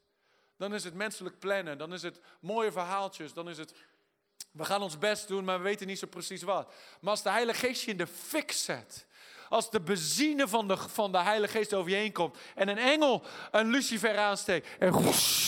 [0.58, 3.74] Dan is het menselijk plannen, dan is het mooie verhaaltjes, dan is het
[4.52, 6.74] we gaan ons best doen, maar we weten niet zo precies wat.
[7.02, 9.06] Maar als de Heilige Geest je in de fik zet,
[9.50, 12.78] als de benzine van de, van de Heilige Geest over je heen komt en een
[12.78, 14.94] engel een lucifer aansteekt en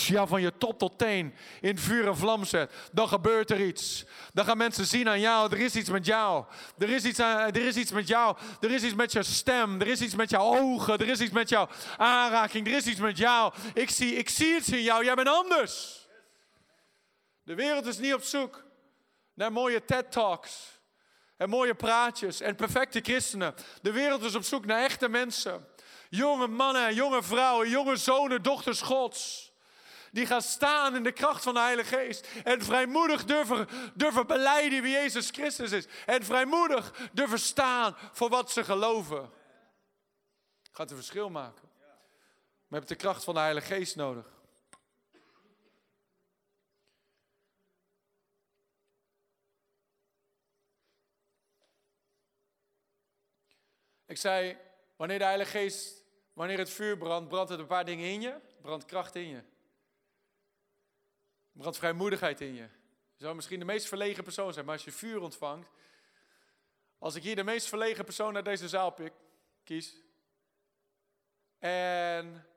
[0.05, 4.05] ja, van je top tot teen in vuur en vlam zet, dan gebeurt er iets.
[4.33, 6.45] Dan gaan mensen zien aan jou, er is iets met jou.
[6.77, 8.37] Er is iets, aan, er is iets met jou.
[8.59, 9.81] Er is iets met je stem.
[9.81, 10.97] Er is iets met jouw ogen.
[10.97, 12.67] Er is iets met jouw aanraking.
[12.67, 13.53] Er is iets met jou.
[13.73, 15.05] Ik zie, ik zie iets in jou.
[15.05, 16.07] Jij bent anders.
[17.43, 18.63] De wereld is niet op zoek
[19.33, 20.78] naar mooie TED-talks.
[21.39, 23.55] En mooie praatjes en perfecte christenen.
[23.81, 25.67] De wereld is op zoek naar echte mensen.
[26.09, 29.51] Jonge mannen, jonge vrouwen, jonge zonen, dochters Gods.
[30.11, 32.27] Die gaan staan in de kracht van de Heilige Geest.
[32.43, 35.87] En vrijmoedig durven, durven beleiden wie Jezus Christus is.
[36.05, 39.29] En vrijmoedig durven staan voor wat ze geloven.
[40.71, 41.69] Gaat een verschil maken.
[42.67, 44.38] We hebben de kracht van de Heilige Geest nodig.
[54.09, 54.57] Ik zei,
[54.95, 56.03] wanneer de Heilige Geest,
[56.33, 58.35] wanneer het vuur brandt, brandt het een paar dingen in je.
[58.61, 59.43] Brandt kracht in je.
[61.51, 62.61] Brandt vrijmoedigheid in je.
[63.15, 65.69] Je zou misschien de meest verlegen persoon zijn, maar als je vuur ontvangt.
[66.97, 69.13] Als ik hier de meest verlegen persoon uit deze zaal pik,
[69.63, 69.95] kies.
[71.59, 72.47] En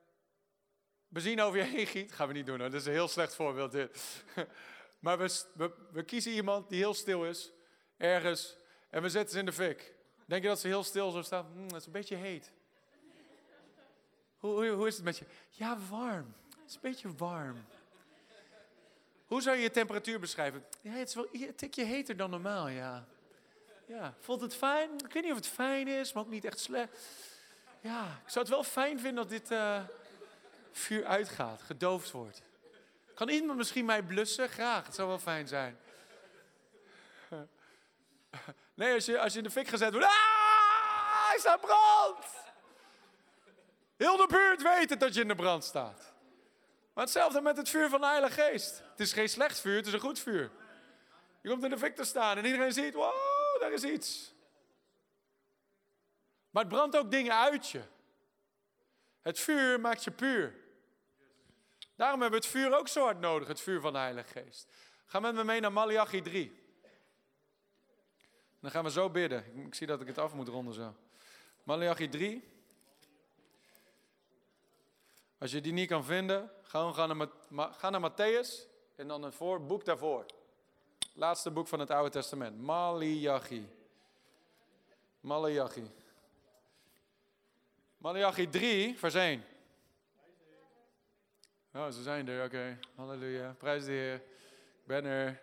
[1.07, 2.11] benzine over je heen giet.
[2.11, 4.23] Gaan we niet doen hoor, dat is een heel slecht voorbeeld dit.
[4.99, 7.51] Maar we, we, we kiezen iemand die heel stil is,
[7.97, 8.57] ergens.
[8.89, 9.92] En we zetten ze in de fik.
[10.25, 11.45] Denk je dat ze heel stil zo staan?
[11.53, 12.51] Mm, het is een beetje heet.
[14.37, 15.25] Hoe, hoe, hoe, is het met je?
[15.49, 16.33] Ja, warm.
[16.49, 17.65] Het is een beetje warm.
[19.27, 20.65] Hoe zou je je temperatuur beschrijven?
[20.81, 23.05] Ja, het is wel een tikje heter dan normaal, ja.
[23.85, 24.89] Ja, voelt het fijn?
[25.05, 26.97] Ik weet niet of het fijn is, maar ook niet echt slecht.
[27.81, 29.83] Ja, ik zou het wel fijn vinden dat dit uh,
[30.71, 32.41] vuur uitgaat, gedoofd wordt.
[33.13, 34.49] Kan iemand misschien mij blussen?
[34.49, 35.77] Graag, het zou wel fijn zijn.
[38.73, 40.07] Nee, als je, als je in de fik gezet wordt.
[40.07, 42.25] Ah, hij staat brand!
[43.97, 46.13] Heel de buurt weet het dat je in de brand staat.
[46.93, 48.83] Maar hetzelfde met het vuur van de Heilige Geest.
[48.91, 50.51] Het is geen slecht vuur, het is een goed vuur.
[51.41, 54.33] Je komt in de fik te staan en iedereen ziet, wow, daar is iets.
[56.49, 57.81] Maar het brandt ook dingen uit je.
[59.21, 60.55] Het vuur maakt je puur.
[61.95, 64.67] Daarom hebben we het vuur ook zo hard nodig, het vuur van de Heilige Geest.
[65.05, 66.62] Ga met me mee naar Malachi 3.
[68.63, 69.65] Dan gaan we zo bidden.
[69.65, 70.95] Ik zie dat ik het af moet ronden zo.
[71.63, 72.43] Malachi 3.
[75.37, 79.65] Als je die niet kan vinden, ga, naar, ga naar Matthäus en dan het voor,
[79.65, 80.25] boek daarvoor.
[81.13, 82.61] Laatste boek van het Oude Testament.
[82.61, 83.69] Malachi.
[85.19, 85.91] Malachi.
[87.97, 89.43] Malachi 3, vers 1.
[91.73, 92.79] Oh, ze zijn er, oké.
[92.95, 93.55] Halleluja.
[93.57, 94.15] Prijs de Heer.
[94.15, 95.41] Ik ben er.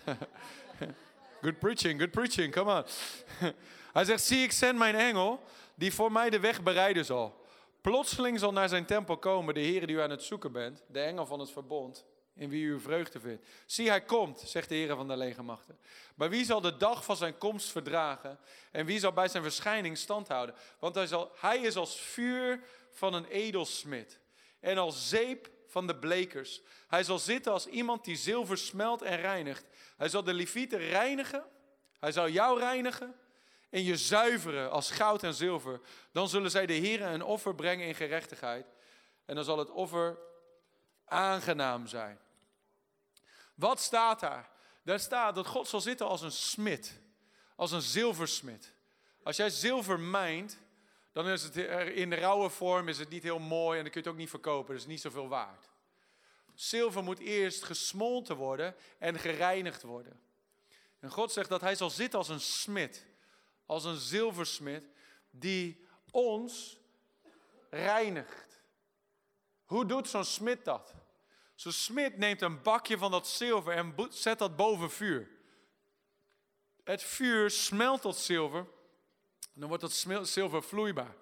[1.42, 2.84] good preaching, good preaching, come on.
[3.92, 5.42] Hij zegt, zie ik zend mijn engel,
[5.74, 7.40] die voor mij de weg bereiden zal.
[7.80, 11.00] Plotseling zal naar zijn tempel komen de Heer die u aan het zoeken bent, de
[11.00, 13.46] engel van het verbond, in wie u vreugde vindt.
[13.66, 15.78] Zie, hij komt, zegt de Heer van de legermachten.
[16.14, 18.38] Maar wie zal de dag van zijn komst verdragen?
[18.70, 20.54] En wie zal bij zijn verschijning stand houden?
[20.78, 24.20] Want hij, zal, hij is als vuur van een edelsmid
[24.60, 26.60] en als zeep van de blekers.
[26.88, 29.64] Hij zal zitten als iemand die zilver smelt en reinigt.
[29.96, 31.44] Hij zal de levieten reinigen.
[31.98, 33.14] Hij zal jou reinigen
[33.70, 35.80] en je zuiveren als goud en zilver.
[36.12, 38.66] Dan zullen zij de Heeren een offer brengen in gerechtigheid.
[39.24, 40.18] En dan zal het offer
[41.04, 42.18] aangenaam zijn.
[43.54, 44.50] Wat staat daar?
[44.82, 47.00] Daar staat dat God zal zitten als een smid.
[47.56, 48.74] Als een zilversmid.
[49.22, 50.58] Als jij zilver mijnt,
[51.12, 51.56] dan is het
[51.94, 54.20] in de rauwe vorm is het niet heel mooi en dan kun je het ook
[54.22, 54.74] niet verkopen.
[54.74, 55.70] Is niet zoveel waard.
[56.54, 60.20] Zilver moet eerst gesmolten worden en gereinigd worden.
[61.00, 63.06] En God zegt dat hij zal zitten als een smid,
[63.66, 64.88] als een zilversmid,
[65.30, 66.78] die ons
[67.70, 68.62] reinigt.
[69.64, 70.94] Hoe doet zo'n smid dat?
[71.54, 75.30] Zo'n smid neemt een bakje van dat zilver en zet dat boven vuur.
[76.84, 78.66] Het vuur smelt dat zilver
[79.52, 81.14] Dan wordt dat zilver vloeibaar.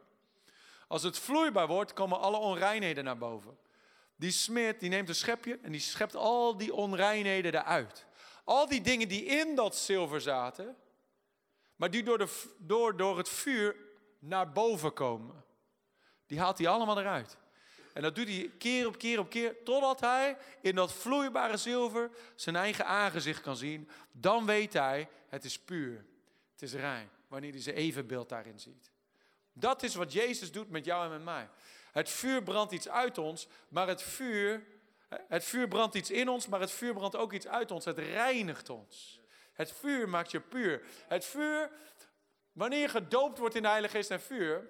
[0.88, 3.58] Als het vloeibaar wordt, komen alle onreinheden naar boven.
[4.16, 8.06] Die smid die neemt een schepje en die schept al die onreinheden eruit.
[8.44, 10.76] Al die dingen die in dat zilver zaten,
[11.76, 13.76] maar die door, de, door, door het vuur
[14.18, 15.44] naar boven komen.
[16.26, 17.38] Die haalt hij allemaal eruit.
[17.92, 22.10] En dat doet hij keer op keer op keer, totdat hij in dat vloeibare zilver
[22.34, 23.88] zijn eigen aangezicht kan zien.
[24.12, 26.04] Dan weet hij, het is puur,
[26.60, 28.90] het is rein, wanneer hij zijn evenbeeld daarin ziet.
[29.52, 31.48] Dat is wat Jezus doet met jou en met mij.
[31.92, 34.66] Het vuur brandt iets uit ons, maar het vuur,
[35.08, 37.84] het vuur brandt iets in ons, maar het vuur brandt ook iets uit ons.
[37.84, 39.20] Het reinigt ons.
[39.52, 40.82] Het vuur maakt je puur.
[41.08, 41.70] Het vuur,
[42.52, 44.68] wanneer je gedoopt wordt in de Heilige Geest en vuur,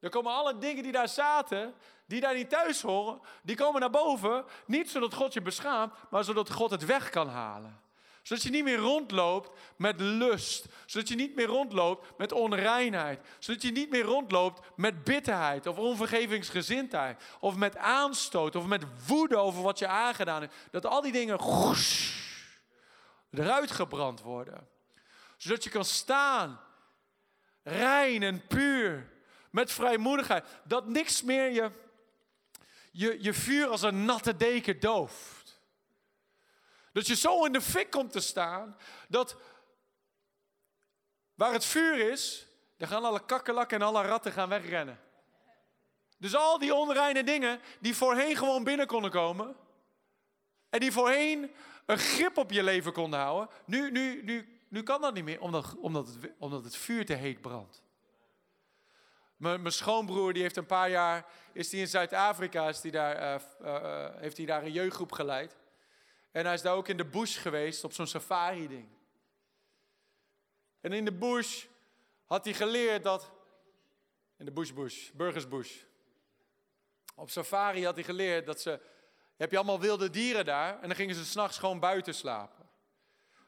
[0.00, 1.74] dan komen alle dingen die daar zaten,
[2.06, 4.44] die daar niet thuis horen, die komen naar boven.
[4.66, 7.83] Niet zodat God je beschaamt, maar zodat God het weg kan halen.
[8.24, 10.66] Zodat je niet meer rondloopt met lust.
[10.86, 13.20] Zodat je niet meer rondloopt met onreinheid.
[13.38, 17.22] Zodat je niet meer rondloopt met bitterheid of onvergevingsgezindheid.
[17.40, 20.54] Of met aanstoot of met woede over wat je aangedaan hebt.
[20.70, 21.38] Dat al die dingen
[23.30, 24.68] eruit gebrand worden.
[25.36, 26.60] Zodat je kan staan,
[27.62, 29.12] rein en puur,
[29.50, 30.44] met vrijmoedigheid.
[30.64, 31.70] Dat niks meer je,
[32.90, 35.43] je, je vuur als een natte deken dooft.
[36.94, 38.76] Dat je zo in de fik komt te staan,
[39.08, 39.36] dat
[41.34, 45.00] waar het vuur is, dan gaan alle kakkerlakken en alle ratten gaan wegrennen.
[46.18, 49.56] Dus al die onreine dingen die voorheen gewoon binnen konden komen,
[50.70, 51.54] en die voorheen
[51.86, 53.48] een grip op je leven konden houden.
[53.64, 57.14] Nu, nu, nu, nu kan dat niet meer, omdat, omdat, het, omdat het vuur te
[57.14, 57.82] heet brandt.
[59.36, 63.40] Mijn, schoonbroer die heeft een paar jaar, is die in Zuid-Afrika, is die daar, uh,
[63.62, 65.56] uh, heeft hij daar een jeugdgroep geleid.
[66.34, 68.88] En hij is daar ook in de bush geweest, op zo'n safari-ding.
[70.80, 71.64] En in de bush
[72.24, 73.30] had hij geleerd dat,
[74.36, 75.82] in de bush bush, burgers bush.
[77.14, 78.80] Op safari had hij geleerd dat ze
[79.36, 82.68] heb je allemaal wilde dieren daar en dan gingen ze s'nachts gewoon buiten slapen.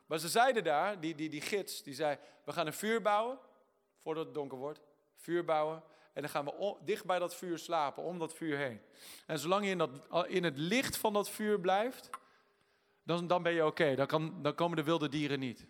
[0.06, 3.38] Maar ze zeiden daar, die, die, die gids, die zei, we gaan een vuur bouwen,
[4.02, 4.80] voordat het donker wordt,
[5.16, 5.82] vuur bouwen.
[6.12, 8.80] En dan gaan we dicht bij dat vuur slapen, om dat vuur heen.
[9.26, 9.90] En zolang je in, dat,
[10.26, 12.10] in het licht van dat vuur blijft,
[13.06, 13.94] dan, dan ben je oké.
[13.94, 15.66] Dan, dan komen de wilde dieren niet.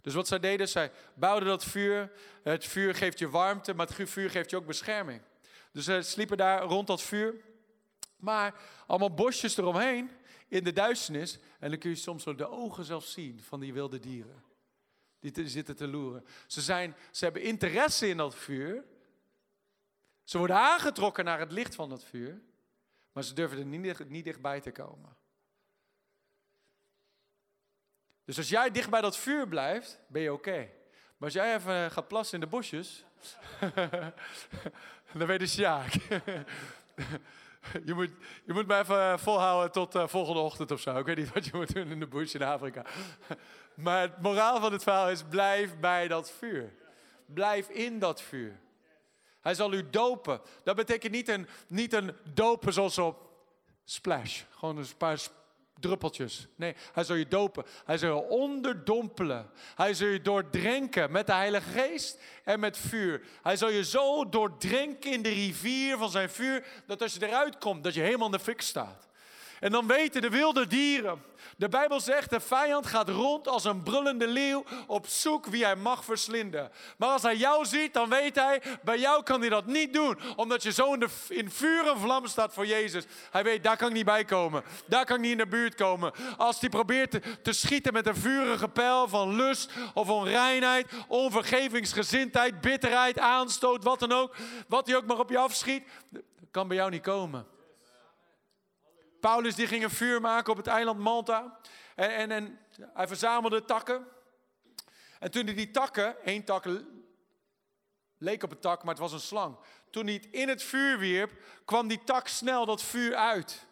[0.00, 2.12] Dus wat zij deden, zij bouwden dat vuur.
[2.42, 5.22] Het vuur geeft je warmte, maar het vuur geeft je ook bescherming.
[5.72, 7.34] Dus ze sliepen daar rond dat vuur.
[8.16, 8.54] Maar
[8.86, 10.10] allemaal bosjes eromheen
[10.48, 11.38] in de duisternis.
[11.58, 14.44] En dan kun je soms de ogen zelfs zien van die wilde dieren.
[15.20, 16.24] Die te, zitten te loeren.
[16.46, 18.84] Ze, zijn, ze hebben interesse in dat vuur.
[20.24, 22.42] Ze worden aangetrokken naar het licht van dat vuur.
[23.12, 25.16] Maar ze durven er niet, niet dichtbij te komen.
[28.26, 30.68] Dus als jij dicht bij dat vuur blijft, ben je oké.
[31.16, 33.04] Maar als jij even gaat plassen in de bosjes,
[35.12, 35.92] dan ben je sjaak.
[37.84, 38.10] Je moet,
[38.44, 40.98] je moet me even eh, volhouden tot uh, volgende ochtend of zo.
[40.98, 42.84] Ik weet niet wat je moet doen in de bush in Afrika.
[43.74, 46.74] Maar het moraal van het verhaal is: blijf bij dat vuur.
[47.26, 48.60] Blijf in dat vuur.
[49.40, 50.40] Hij zal u dopen.
[50.64, 53.30] Dat betekent niet een, niet een dopen zoals op
[53.84, 54.42] splash.
[54.50, 55.18] Gewoon een paar
[55.80, 56.46] druppeltjes.
[56.56, 57.64] Nee, hij zal je dopen.
[57.84, 59.50] Hij zal je onderdompelen.
[59.74, 63.22] Hij zal je doordrenken met de Heilige Geest en met vuur.
[63.42, 67.58] Hij zal je zo doordrenken in de rivier van zijn vuur, dat als je eruit
[67.58, 69.05] komt, dat je helemaal in de fik staat.
[69.66, 71.22] En dan weten de wilde dieren
[71.56, 75.76] de Bijbel zegt, de vijand gaat rond als een brullende leeuw op zoek wie hij
[75.76, 76.70] mag verslinden.
[76.96, 80.18] Maar als hij jou ziet, dan weet hij, bij jou kan hij dat niet doen.
[80.36, 83.04] Omdat je zo in, de, in vuur en vlam staat voor Jezus.
[83.30, 84.62] Hij weet, daar kan ik niet bij komen.
[84.86, 86.12] Daar kan ik niet in de buurt komen.
[86.36, 92.60] Als hij probeert te, te schieten met een vurige pijl van lust of onreinheid, onvergevingsgezindheid,
[92.60, 94.34] bitterheid, aanstoot, wat dan ook.
[94.68, 95.82] Wat hij ook maar op je afschiet,
[96.50, 97.55] kan bij jou niet komen.
[99.26, 101.58] Paulus die ging een vuur maken op het eiland Malta.
[101.94, 102.58] En, en, en
[102.94, 104.08] hij verzamelde takken.
[105.18, 106.64] En toen hij die takken, één tak
[108.18, 109.56] leek op een tak, maar het was een slang.
[109.90, 113.66] Toen hij het in het vuur wierp, kwam die tak snel dat vuur uit.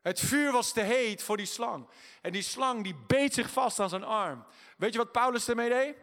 [0.00, 1.88] Het vuur was te heet voor die slang.
[2.22, 4.46] En die slang die beet zich vast aan zijn arm.
[4.76, 5.96] Weet je wat Paulus ermee deed?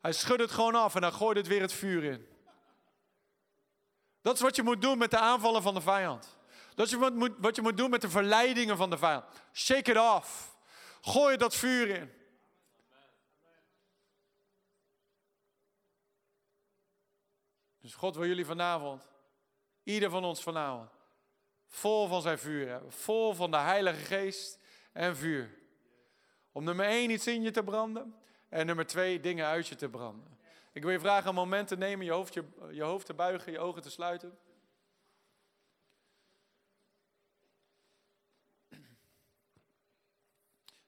[0.00, 2.28] Hij schudde het gewoon af en dan gooide het weer het vuur in.
[4.20, 6.33] Dat is wat je moet doen met de aanvallen van de vijand.
[6.74, 9.24] Dat is wat, moet, wat je moet doen met de verleidingen van de vijand.
[9.52, 10.56] Shake it off.
[11.00, 12.12] Gooi dat vuur in.
[17.80, 19.08] Dus God wil jullie vanavond,
[19.82, 20.90] ieder van ons vanavond,
[21.66, 22.92] vol van zijn vuur hebben.
[22.92, 24.58] Vol van de Heilige Geest
[24.92, 25.58] en vuur.
[26.52, 28.14] Om nummer één iets in je te branden.
[28.48, 30.38] En nummer twee, dingen uit je te branden.
[30.72, 33.52] Ik wil je vragen een moment te nemen, je hoofd, je, je hoofd te buigen,
[33.52, 34.38] je ogen te sluiten.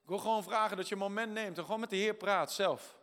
[0.07, 2.53] Ik wil gewoon vragen dat je een moment neemt en gewoon met de Heer praat
[2.53, 2.99] zelf.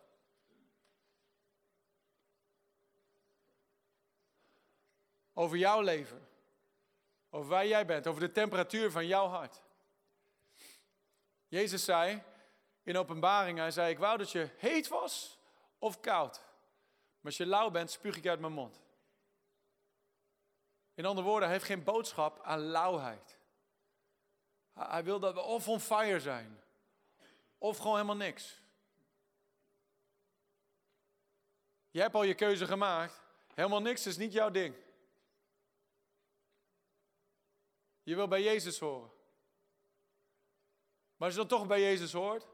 [5.33, 6.27] Over jouw leven.
[7.29, 8.07] Over waar jij bent.
[8.07, 9.61] Over de temperatuur van jouw hart.
[11.47, 12.23] Jezus zei
[12.83, 15.39] in openbaring, hij zei, ik wou dat je heet was
[15.77, 16.35] of koud.
[16.35, 18.81] Maar als je lauw bent, spuug ik uit mijn mond.
[20.93, 23.39] In andere woorden, hij heeft geen boodschap aan lauwheid.
[24.73, 26.62] Hij wil dat we of on fire zijn,
[27.63, 28.61] of gewoon helemaal niks.
[31.91, 33.21] Je hebt al je keuze gemaakt.
[33.53, 34.75] Helemaal niks is niet jouw ding.
[38.03, 39.11] Je wil bij Jezus horen.
[41.15, 42.47] Maar als je dan toch bij Jezus hoort,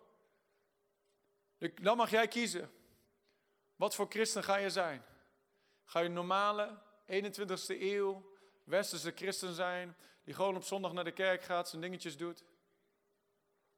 [1.81, 2.71] dan mag jij kiezen.
[3.75, 5.05] Wat voor christen ga je zijn?
[5.85, 11.43] Ga je normale 21ste eeuw westerse christen zijn, die gewoon op zondag naar de kerk
[11.43, 12.43] gaat, zijn dingetjes doet?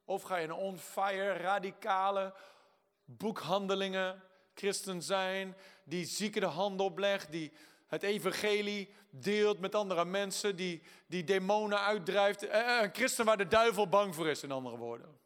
[0.04, 2.34] Of ga je een on-fire, radicale
[3.04, 4.22] boekhandelingen
[4.54, 7.52] christen zijn, die zieken de hand oplegt, die
[7.86, 12.42] het evangelie deelt met andere mensen, die, die demonen uitdrijft.
[12.42, 15.20] Eh, eh, een christen waar de duivel bang voor is, in andere woorden.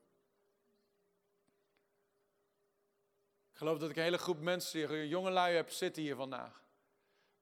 [3.50, 6.64] Ik geloof dat ik een hele groep mensen, jonge lui heb zitten hier vandaag.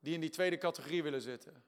[0.01, 1.64] Die in die tweede categorie willen zitten.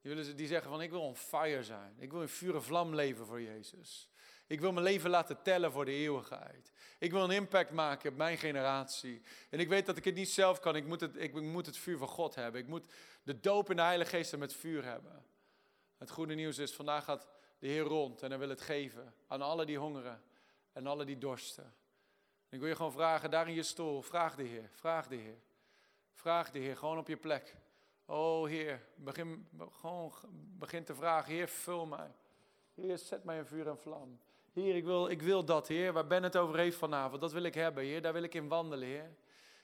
[0.00, 1.94] Die, willen, die zeggen van ik wil on fire zijn.
[1.98, 4.08] Ik wil in vuur vlam leven voor Jezus.
[4.46, 6.72] Ik wil mijn leven laten tellen voor de eeuwigheid.
[6.98, 9.22] Ik wil een impact maken op mijn generatie.
[9.50, 10.76] En ik weet dat ik het niet zelf kan.
[10.76, 12.60] Ik moet het, ik moet het vuur van God hebben.
[12.60, 12.86] Ik moet
[13.22, 15.24] de doop in de Heilige Geest met vuur hebben.
[15.98, 17.28] Het goede nieuws is, vandaag gaat
[17.58, 20.22] de Heer rond en hij wil het geven aan alle die hongeren
[20.72, 21.74] en alle die dorsten.
[22.48, 25.38] ik wil je gewoon vragen, daar in je stoel, vraag de Heer, vraag de Heer.
[26.12, 27.56] Vraag de Heer, gewoon op je plek.
[28.04, 30.12] Oh Heer, begin, gewoon
[30.58, 32.14] begin te vragen, Heer, vul mij.
[32.74, 34.20] Heer, zet mij in vuur en vlam.
[34.54, 37.20] Heer, ik wil, ik wil dat, Heer, waar Ben het over heeft vanavond.
[37.20, 38.02] Dat wil ik hebben, Heer.
[38.02, 39.14] Daar wil ik in wandelen, Heer.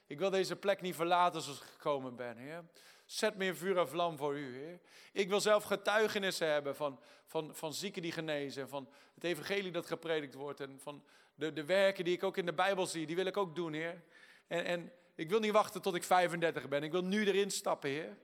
[0.06, 2.64] Ik wil deze plek niet verlaten zoals ik gekomen ben, Heer.
[3.04, 4.80] Zet me vuur en vlam voor u, Heer.
[5.12, 8.68] Ik wil zelf getuigenissen hebben van, van, van zieken die genezen.
[8.68, 10.60] Van het evangelie dat gepredikt wordt.
[10.60, 13.06] En van de, de werken die ik ook in de Bijbel zie.
[13.06, 14.02] Die wil ik ook doen, Heer.
[14.46, 16.82] En, en ik wil niet wachten tot ik 35 ben.
[16.82, 18.16] Ik wil nu erin stappen, Heer.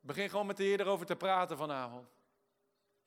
[0.00, 2.08] Begin gewoon met de Heer erover te praten vanavond.